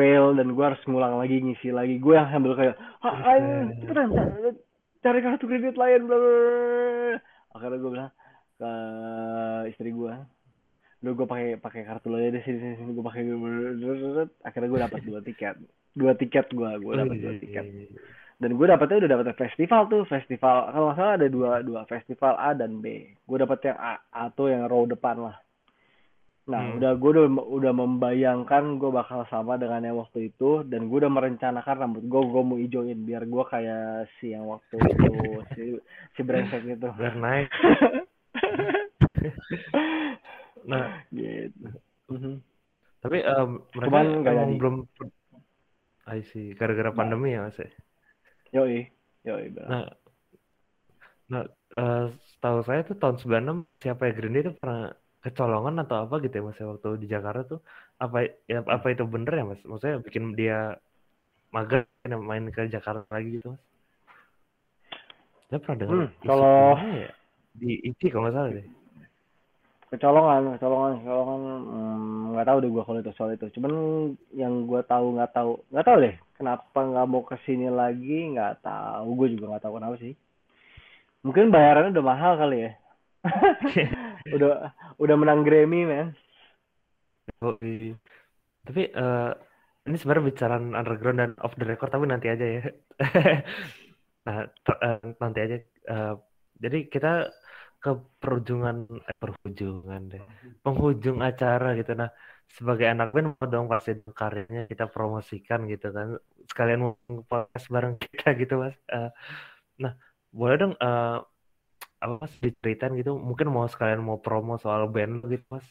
[0.00, 2.00] fail dan gua harus ngulang lagi ngisi lagi.
[2.00, 3.36] Gue yang sambil kayak ah
[3.84, 4.60] cepetan ca-
[5.04, 7.18] cari kartu kredit lain bla bla bla."
[7.50, 8.12] akhirnya gue bilang
[8.56, 8.70] ke
[9.74, 10.14] istri gue
[11.00, 12.90] Udah gue pakai pakai kartu lo ya deh sini sini, sini.
[12.92, 13.22] Gue pakai
[14.44, 15.56] akhirnya gue dapat dua tiket.
[15.96, 17.64] Dua tiket gue gue dapat dua tiket.
[18.40, 22.36] Dan gue dapetnya udah dapet festival tuh festival kalau nggak salah ada dua dua festival
[22.36, 23.16] A dan B.
[23.24, 25.36] Gue dapet yang A, A tuh yang row depan lah
[26.50, 26.82] nah Hmm.
[26.82, 31.12] udah gue udah udah membayangkan gue bakal sama dengan yang waktu itu dan gue udah
[31.12, 35.14] merencanakan rambut gue gue mau ijoin biar gue kayak si yang waktu itu
[35.54, 35.62] si
[36.12, 37.48] si brengsek itu biar naik
[40.66, 41.66] nah gitu
[42.10, 42.42] Mhm.
[42.98, 44.76] tapi em, mereka Cuman emang belum
[46.10, 46.58] I see.
[46.58, 46.98] Gara-gara Nah.
[46.98, 47.70] pandemi ya Mas ya?
[48.50, 48.90] Yoi,
[49.22, 49.68] yoi benar.
[49.70, 49.86] Nah,
[51.30, 51.42] nah
[51.78, 54.90] eh, setahu saya tuh tahun 96 siapa ya Green Day itu pernah
[55.20, 57.60] kecolongan atau apa gitu ya Mas ya, waktu di Jakarta tuh
[58.00, 59.60] apa ya apa itu bener ya Mas?
[59.64, 60.80] Maksudnya bikin dia
[61.52, 63.62] mager main ke Jakarta lagi gitu Mas?
[65.50, 67.10] Saya pernah dengar Hmm, kalau- ya?
[67.50, 68.66] Di IT kalau nggak salah deh.
[69.90, 73.72] kecolongan kecolongan kecolongan hmm, nggak tahu deh gue kalau itu soal itu cuman
[74.30, 78.62] yang gue tahu nggak tahu nggak tahu deh kenapa nggak mau ke sini lagi nggak
[78.62, 80.14] tahu gue juga nggak tahu kenapa sih
[81.26, 82.72] mungkin bayarannya udah mahal kali ya
[84.28, 86.08] udah udah menang Grammy men.
[88.66, 89.30] Tapi eh,
[89.88, 92.60] ini sebenarnya bicara underground dan off the record tapi nanti aja ya.
[94.20, 94.44] Nah,
[94.84, 95.56] eh, nanti aja.
[95.92, 96.12] Eh,
[96.62, 97.08] jadi kita
[97.82, 97.90] ke
[98.20, 98.76] perujungan
[99.08, 100.22] eh, perujungan deh.
[100.64, 101.92] Penghujung acara gitu.
[102.00, 102.10] Nah,
[102.56, 106.08] sebagai anak band mau dong pasti dong karirnya kita promosikan gitu kan.
[106.50, 106.92] Sekalian mau
[107.30, 108.76] podcast bareng kita gitu, Mas.
[108.92, 109.08] Eh,
[109.82, 109.92] nah,
[110.38, 111.16] boleh dong eh,
[112.02, 113.10] apa Mas diceritain gitu.
[113.28, 115.66] Mungkin mau sekalian mau promo soal band gitu, Mas.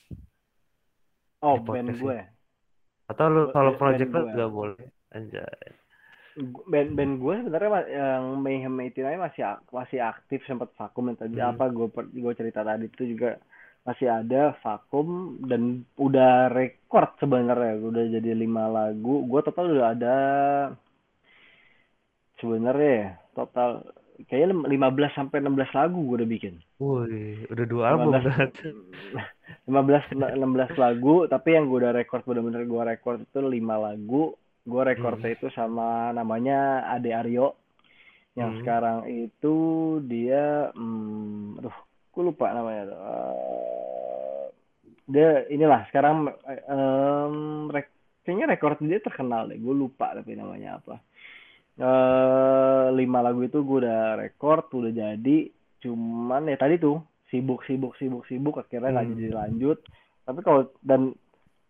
[1.47, 2.17] oh band gue
[3.11, 4.31] Atau lu kalau band project lu gue.
[4.31, 4.85] juga boleh.
[5.15, 5.65] Anjay.
[6.71, 7.69] band band gue sebenarnya
[7.99, 9.43] yang Mayhem 89 masih
[9.79, 11.51] masih aktif sempat vakum yang tadi Hmm.
[11.51, 11.87] apa gue
[12.23, 13.29] gue cerita tadi itu juga
[13.87, 15.07] masih ada vakum
[15.49, 15.61] dan
[16.05, 20.15] udah rekord sebenarnya udah jadi lima lagu gue total udah ada
[22.39, 23.69] sebenarnya ya total
[24.25, 28.67] kayaknya lim- 15 sampai 16 lagu gue udah bikin Wih, udah dua album 15 berarti.
[29.69, 33.47] 15 16 lagu tapi yang gue udah record bener-bener gue record itu 5
[33.79, 34.23] lagu
[34.61, 36.59] gue recordnya itu sama namanya
[36.89, 37.55] Ade Aryo
[38.35, 38.59] yang Hmm.
[38.59, 39.55] sekarang itu
[40.03, 41.75] dia hmm, aduh
[42.09, 42.99] gue lupa namanya tuh.
[42.99, 44.43] Eh,
[45.07, 47.35] dia inilah sekarang em,
[47.67, 51.01] rek- kayaknya record dia terkenal deh gue lupa tapi namanya apa
[51.77, 55.37] eh lima lagu itu gue udah record udah jadi
[55.79, 56.99] cuman ya tadi tuh
[57.29, 59.15] sibuk sibuk sibuk sibuk akhirnya nggak Hmm.
[59.15, 59.77] jadi lanjut
[60.25, 61.13] tapi kalau dan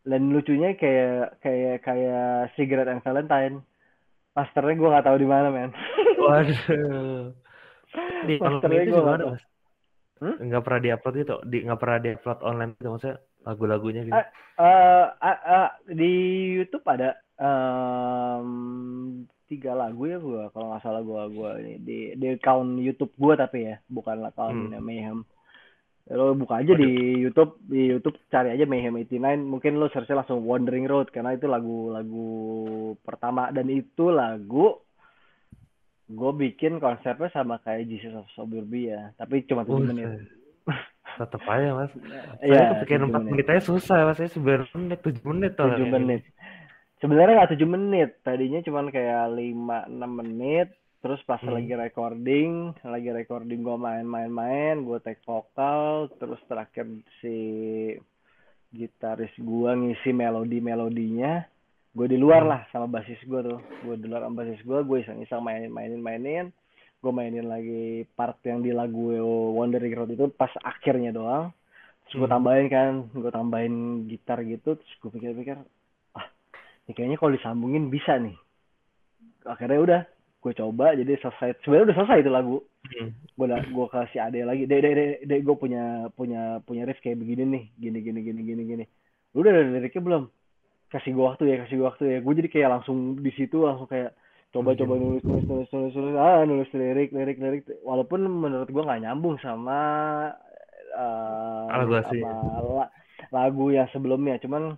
[0.08, 3.62] dan lucunya kayak kayak kayak Cigarette and Valentine
[4.34, 5.72] masternya gue nggak tahu di mana men
[6.20, 7.32] Waduh.
[8.28, 9.34] Di Masternya itu gue nggak tahu?
[10.20, 10.36] Hmm?
[10.46, 11.36] Nggak pernah diupload gitu?
[11.48, 14.16] Di nggak pernah diupload online gitu maksudnya lagu-lagunya gitu.
[14.16, 14.28] Ah,
[14.60, 16.12] Eh, ah, ah, di
[16.60, 18.50] YouTube ada em,
[19.50, 23.34] tiga lagu ya gua kalau nggak salah gua gua ini di di account YouTube gua
[23.34, 24.80] tapi ya bukan account Hmm.
[24.80, 25.26] Mayhem
[26.10, 26.90] lo buka aja di
[27.20, 31.46] YouTube di YouTube cari aja Mayhem 89 mungkin lo search langsung Wandering Road karena itu
[31.46, 32.30] lagu-lagu
[33.02, 34.74] pertama dan itu lagu
[36.10, 40.26] gue bikin konsepnya sama kayak Jesus of Suburbia tapi cuma tujuh menit
[41.10, 41.92] Tetep aja, Mas.
[42.40, 43.46] Saya Iya, kepikiran tujuh 4 menit.
[43.50, 44.18] aja susah, Mas.
[44.18, 45.68] Saya 9 menit, 7 menit tuh.
[45.68, 46.22] tujuh menit.
[47.00, 50.76] Sebenarnya nggak tujuh menit, tadinya cuman kayak lima enam menit.
[51.00, 51.56] Terus pas Hmm.
[51.56, 56.84] lagi recording, lagi recording gua main-main-main, gua take vokal, terus terakhir
[57.24, 57.96] si
[58.76, 61.48] gitaris gua ngisi melodi-melodinya.
[61.90, 62.52] Gue di luar Hmm.
[62.52, 63.60] lah sama basis gua tuh.
[63.82, 66.46] Gue di luar sama basis gua, gue iseng-iseng mainin mainin mainin.
[67.00, 69.16] Gue mainin lagi part yang di lagu
[69.56, 71.50] Wandering Road itu pas akhirnya doang.
[72.06, 72.36] Terus gue Hmm.
[72.36, 73.76] tambahin kan, gue tambahin
[74.06, 74.76] gitar gitu.
[74.76, 75.58] Terus gue pikir-pikir,
[76.90, 78.34] ini kayaknya kalau disambungin bisa nih.
[79.46, 80.02] Akhirnya udah,
[80.42, 80.98] gue coba.
[80.98, 81.62] Jadi selesai.
[81.62, 82.58] Sebenarnya udah selesai itu lagu.
[82.90, 83.14] Hmm.
[83.38, 84.66] Gue udah, gue kasih ade lagi.
[84.66, 88.42] Dek, dek, dek, dek, gue punya punya punya riff kayak begini nih, gini, gini, gini,
[88.42, 88.86] gini, gini.
[89.38, 90.24] Lu udah ada liriknya belum?
[90.90, 92.18] Kasih gue waktu ya, kasih gue waktu ya.
[92.26, 94.18] Gue jadi kayak langsung di situ langsung kayak
[94.50, 97.64] coba-coba nulis, nulis, nulis, nulis, nulis, ah, nulis lirik, lirik, lirik.
[97.86, 99.78] Walaupun menurut gue nggak nyambung sama
[102.02, 102.26] asli.
[102.26, 102.34] sama
[102.66, 102.94] la-
[103.30, 104.42] lagu yang sebelumnya.
[104.42, 104.74] Cuman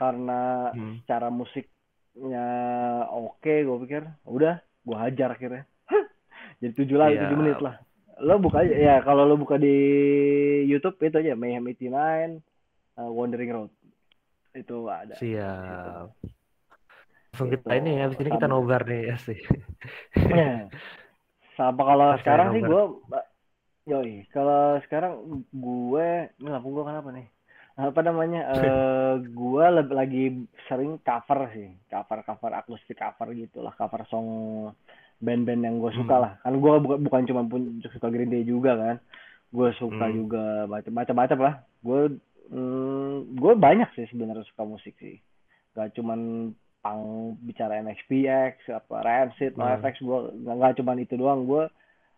[0.00, 0.96] karena Hmm.
[1.04, 2.48] secara musiknya
[3.06, 5.68] oke, gue pikir udah, gue hajar akhirnya.
[6.58, 7.28] Jadi tujuh lah, Iya.
[7.28, 7.76] tujuh menit lah.
[8.20, 9.76] Lo buka aja, ya kalau lo buka di
[10.64, 12.40] YouTube itu aja Mayhem 89
[12.96, 13.72] uh, Wandering Road
[14.52, 15.16] itu ada.
[15.16, 16.08] Siap.
[17.30, 17.64] Langsung Gitu.
[17.64, 19.38] kita ini ya, habis ini kita nobar nih ya sih.
[21.56, 22.82] Sama kalau Pas sekarang sih gue,
[23.86, 25.12] yoi, kalau sekarang
[25.48, 27.26] gue, ini lampu gue kenapa nih?
[27.80, 28.40] Apa namanya?
[28.52, 30.24] eh gue lagi
[30.66, 34.26] sering cover sih, cover cover akustik cover gitulah, cover song
[35.18, 36.24] band-band yang gue suka Hmm.
[36.24, 36.32] lah.
[36.40, 38.96] Kan gue bukan bukan cuma pun suka Green Day juga kan,
[39.50, 40.16] gue suka Hmm.
[40.16, 41.54] juga macam-macam lah.
[41.80, 42.00] Gue
[42.48, 45.16] mm, gue banyak sih sebenarnya suka musik sih,
[45.72, 46.50] gak cuman
[46.80, 47.04] pang
[47.38, 49.68] bicara NXPX apa Rancid, Hmm.
[49.78, 51.68] NoFX gue nggak nggak cuman itu doang gue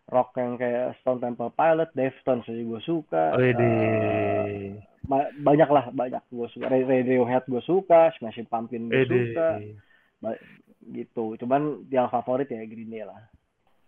[0.03, 3.51] rock yang kayak Stone Temple Pilot, Deftones aja gue suka, Oh, ba-
[5.43, 9.35] banyak lah banyak gue suka Ra- Radiohead gue suka, Smashing Pumpkin gue Ede.
[9.35, 9.49] suka,
[10.91, 11.35] gitu.
[11.39, 13.19] Cuman yang favorit ya Green Day lah.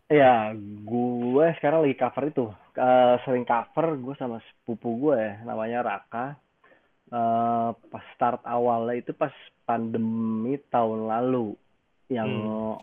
[0.06, 0.54] Ya,
[0.86, 2.46] gue sekarang lagi cover itu.
[2.78, 6.38] Eh, sering cover gue sama sepupu gue ya, namanya Raka.
[7.10, 9.34] Eh, pas start awalnya itu pas
[9.66, 11.56] pandemi tahun lalu.
[12.12, 12.32] Yang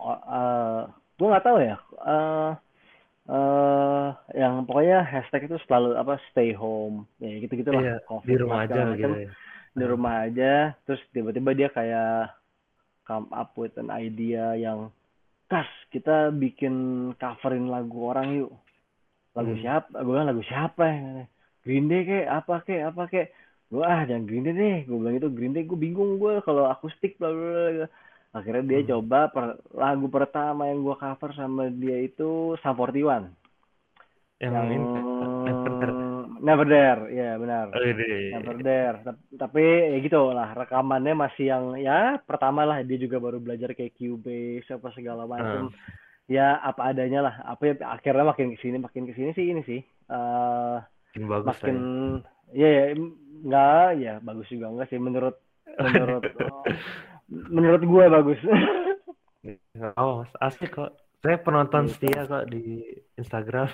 [0.08, 1.76] eh, gue nggak tahu ya.
[2.02, 2.50] eh
[3.32, 7.08] eh yang pokoknya hashtag itu selalu apa stay home.
[7.16, 7.96] Ya gitu gitulah Iya,
[8.28, 9.30] di rumah aja gitu ya.
[9.72, 10.52] di rumah aja.
[10.84, 12.36] Terus tiba-tiba dia kayak
[13.08, 14.92] come up with an idea yang
[15.48, 16.74] kas kita bikin
[17.16, 18.52] coverin lagu orang yuk.
[19.32, 19.62] Lagu Hmm.
[19.64, 20.84] siapa gue bilang lagu siapa?
[20.92, 21.24] Ya
[21.64, 23.26] Green Day kek apa kek apa kek.
[23.72, 24.78] Gue ah jangan Green Day deh.
[24.84, 27.88] Gue bilang itu Green Day gue bingung gue kalau akustik bla bla bla
[28.32, 28.88] akhirnya dia Hmm.
[28.90, 33.28] coba per- lagu pertama yang gue cover sama dia itu Sum 41
[34.40, 34.78] Yang yang ini
[35.42, 35.90] Never.
[36.42, 38.34] Never Dare ya benar Oh, ini.
[38.34, 38.98] Never Dare.
[39.04, 43.70] Tap- Tapi ya gitu lah, rekamannya masih yang ya pertama lah dia juga baru belajar
[43.70, 45.70] kayak Cubase apa segala macam.
[45.70, 45.74] Hmm.
[46.26, 47.34] Ya apa adanya lah.
[47.44, 49.80] Apa ya, akhirnya makin ke sini makin ke sini sih ini sih.
[50.08, 50.76] eh
[51.14, 51.76] Makin bagus makin
[52.50, 52.58] ya.
[52.58, 55.36] ya ya em- nggak ya bagus juga enggak sih menurut
[55.78, 56.22] menurut
[57.48, 58.40] menurut gue bagus.
[59.98, 60.94] Oh, asik kok.
[61.18, 62.06] Saya penonton Gitu.
[62.06, 62.78] setia kok di
[63.16, 63.66] Instagram.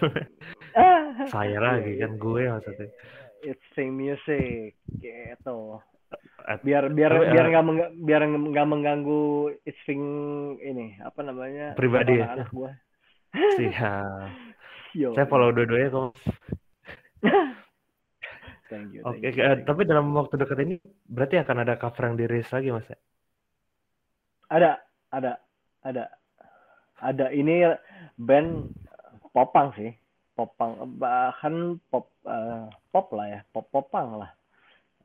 [1.28, 2.50] Saya lagi Iya, kan iya, gue iya.
[2.56, 2.88] maksudnya.
[3.44, 5.76] It's sing music gitu.
[6.40, 9.24] At- biar biar Tapi, biar eh, nggak mengga- biar nggak mengganggu
[9.62, 10.02] itsing
[10.58, 12.32] ini apa namanya Pribadi ya?
[12.32, 12.48] anak
[13.60, 14.28] Siap.
[14.96, 16.16] Yo, Saya follow dua-duanya kok.
[18.68, 19.66] thank you Oke, thank you, eh, thank you.
[19.66, 22.88] tapi dalam waktu dekat ini berarti akan ada cover yang dirilis lagi mas?
[22.88, 22.96] ya?
[24.48, 24.80] Ada
[25.12, 25.32] ada
[25.84, 26.04] ada.
[26.98, 27.62] Ada ini
[28.18, 28.74] band
[29.30, 29.94] popang sih.
[30.34, 33.40] Popang bahkan pop eh, pop lah ya.
[33.54, 34.30] Pop popang lah.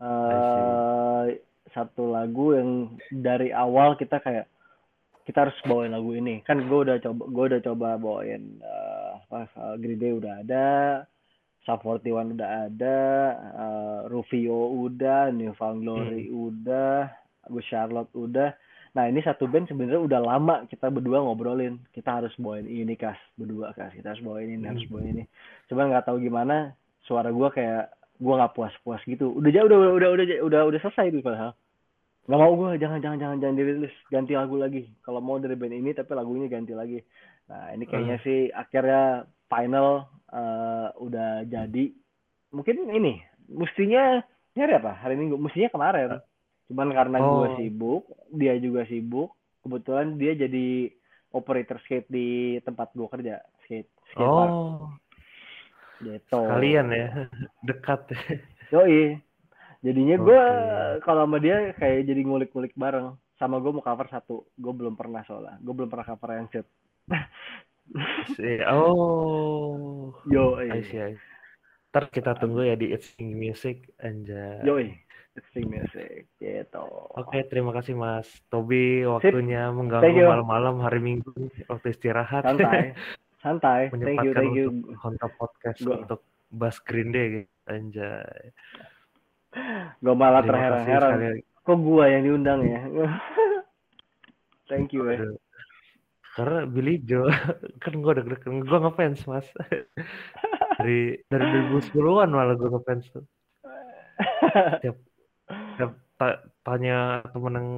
[0.02, 1.38] Eh
[1.74, 4.50] satu lagu yang dari awal kita kayak
[5.26, 6.42] kita harus bawain lagu ini.
[6.46, 8.58] Kan gue udah coba gue udah coba bawain
[9.30, 10.68] apa eh, Green Day udah ada
[11.64, 12.98] Sum 41 udah ada
[13.38, 17.08] eh, Rufio udah Newfound Glory udah
[17.48, 18.52] Agus Charlotte udah
[18.94, 21.82] nah ini satu band sebenarnya udah lama kita berdua ngobrolin.
[21.90, 23.18] Kita harus bawain ini kas.
[23.34, 23.90] Berdua kas.
[23.98, 24.92] Kita harus bawain ini harus Hmm.
[24.94, 25.24] bawain ini.
[25.66, 26.78] Cuman nggak tahu gimana
[27.10, 27.90] suara gua kayak
[28.22, 29.34] gua nggak puas-puas gitu.
[29.34, 31.58] Udah udah udah udah udah udah udah selesai itu padahal.
[32.30, 34.86] Nggak mau gua jangan jangan jangan jangan dirilis ganti lagu lagi.
[35.02, 37.02] Kalau mau dari band ini tapi lagunya ganti lagi.
[37.50, 41.86] Nah ini kayaknya sih akhirnya final eh, udah jadi.
[42.54, 43.18] Mungkin ini
[43.50, 44.22] mestinya
[44.54, 44.94] nyari apa?
[45.02, 46.22] Hari minggu mestinya kemarin
[46.74, 47.46] cuman karena Oh.
[47.54, 48.04] sibuk
[48.34, 49.30] dia juga sibuk
[49.62, 50.90] kebetulan dia jadi
[51.30, 52.28] operator skate di
[52.62, 54.90] tempat gua kerja skate skate Oh,
[56.02, 57.30] gitu kalian ya
[57.70, 58.10] dekat.
[58.74, 59.22] Yoi.
[59.84, 61.04] Jadinya gue Oke.
[61.04, 63.14] kalau sama dia kayak jadi ngulik-ngulik bareng.
[63.36, 64.48] Sama gue mau cover satu.
[64.56, 65.60] Gue belum pernah soalnya.
[65.60, 66.64] Gue belum pernah cover yang set.
[68.72, 70.56] Oh, Yo.
[71.92, 74.64] Ntar kita tunggu ya di It's Music anjay.
[74.64, 74.88] Yoi.
[75.54, 76.30] Sing music.
[76.38, 76.86] Gitu.
[77.18, 81.34] Oke, terima kasih Mas Tobi waktunya Thank mengganggu malam-malam hari Minggu
[81.66, 82.46] waktu istirahat.
[82.46, 82.94] Santai.
[83.44, 83.82] Santai.
[83.92, 84.68] Thank you, thank you.
[84.70, 86.22] untuk Honda Podcast Gua- untuk
[86.54, 87.52] Bas Green Day gitu.
[87.64, 88.52] Anjay.
[90.04, 91.40] Gue malah terheran-heran.
[91.64, 92.82] Kok gue yang diundang ya?
[94.70, 95.08] thank you.
[95.08, 95.40] Aduh.
[96.34, 97.30] Karena Billy Joe
[97.84, 99.46] kan gue deg-degan gue ngefans mas
[100.82, 103.26] dari dari 2010-an malah gue ngefans tuh.
[104.82, 104.98] Tiap
[106.64, 107.70] tanya temen yang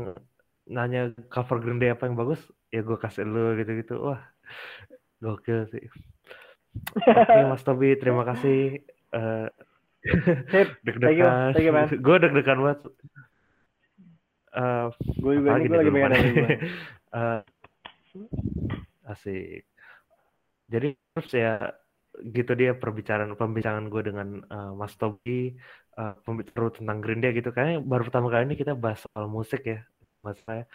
[0.66, 2.42] nanya cover Green Day apa yang bagus,
[2.74, 4.02] ya gue kasih lu gitu-gitu.
[4.02, 4.22] Wah,
[5.22, 5.86] gokil sih.
[7.06, 8.82] Oke Mas Tobi, terima kasih.
[10.06, 10.70] You.
[10.86, 11.90] deg-degan.
[11.98, 12.80] Gue deg-degan banget.
[14.54, 14.86] Eh,
[15.18, 16.12] Gue juga nih, gue lagi pengen.
[17.16, 17.40] Eh,
[19.08, 19.64] asik.
[20.68, 21.72] Jadi terus ya
[22.20, 25.56] gitu dia perbicaraan pembicaraan gue dengan eh, Mas Tobi
[26.00, 29.64] eh, pembicara tentang Green Day gitu kayaknya baru pertama kali ini kita bahas soal musik
[29.68, 29.80] ya
[30.26, 30.66] mas saya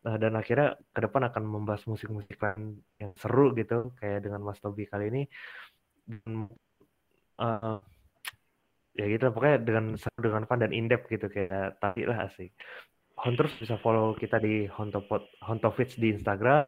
[0.00, 4.56] Nah, dan akhirnya ke depan akan membahas musik-musik lain yang seru gitu kayak dengan Mas
[4.56, 5.22] Tobi kali ini
[6.08, 6.48] dan
[7.36, 7.78] eh,
[8.96, 12.48] ya gitu pokoknya dengan seru dengan fun dan in depth gitu kayak tadi lah asik
[13.20, 16.64] Honterus bisa follow kita di Honto Pod, Honto Feeds di Instagram,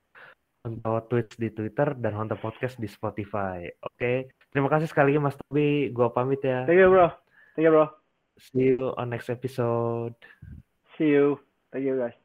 [0.69, 3.65] Honto Tweets di Twitter, dan Honto Podcast di Spotify.
[3.81, 5.89] Oke, terima kasih sekali lagi Mas Tobi.
[5.97, 6.69] Gua pamit ya.
[6.69, 7.09] Thank you bro.
[7.57, 8.02] Thank you bro.
[8.39, 10.15] See you on next episode.
[10.99, 11.41] See you.
[11.73, 12.22] Thank you guys.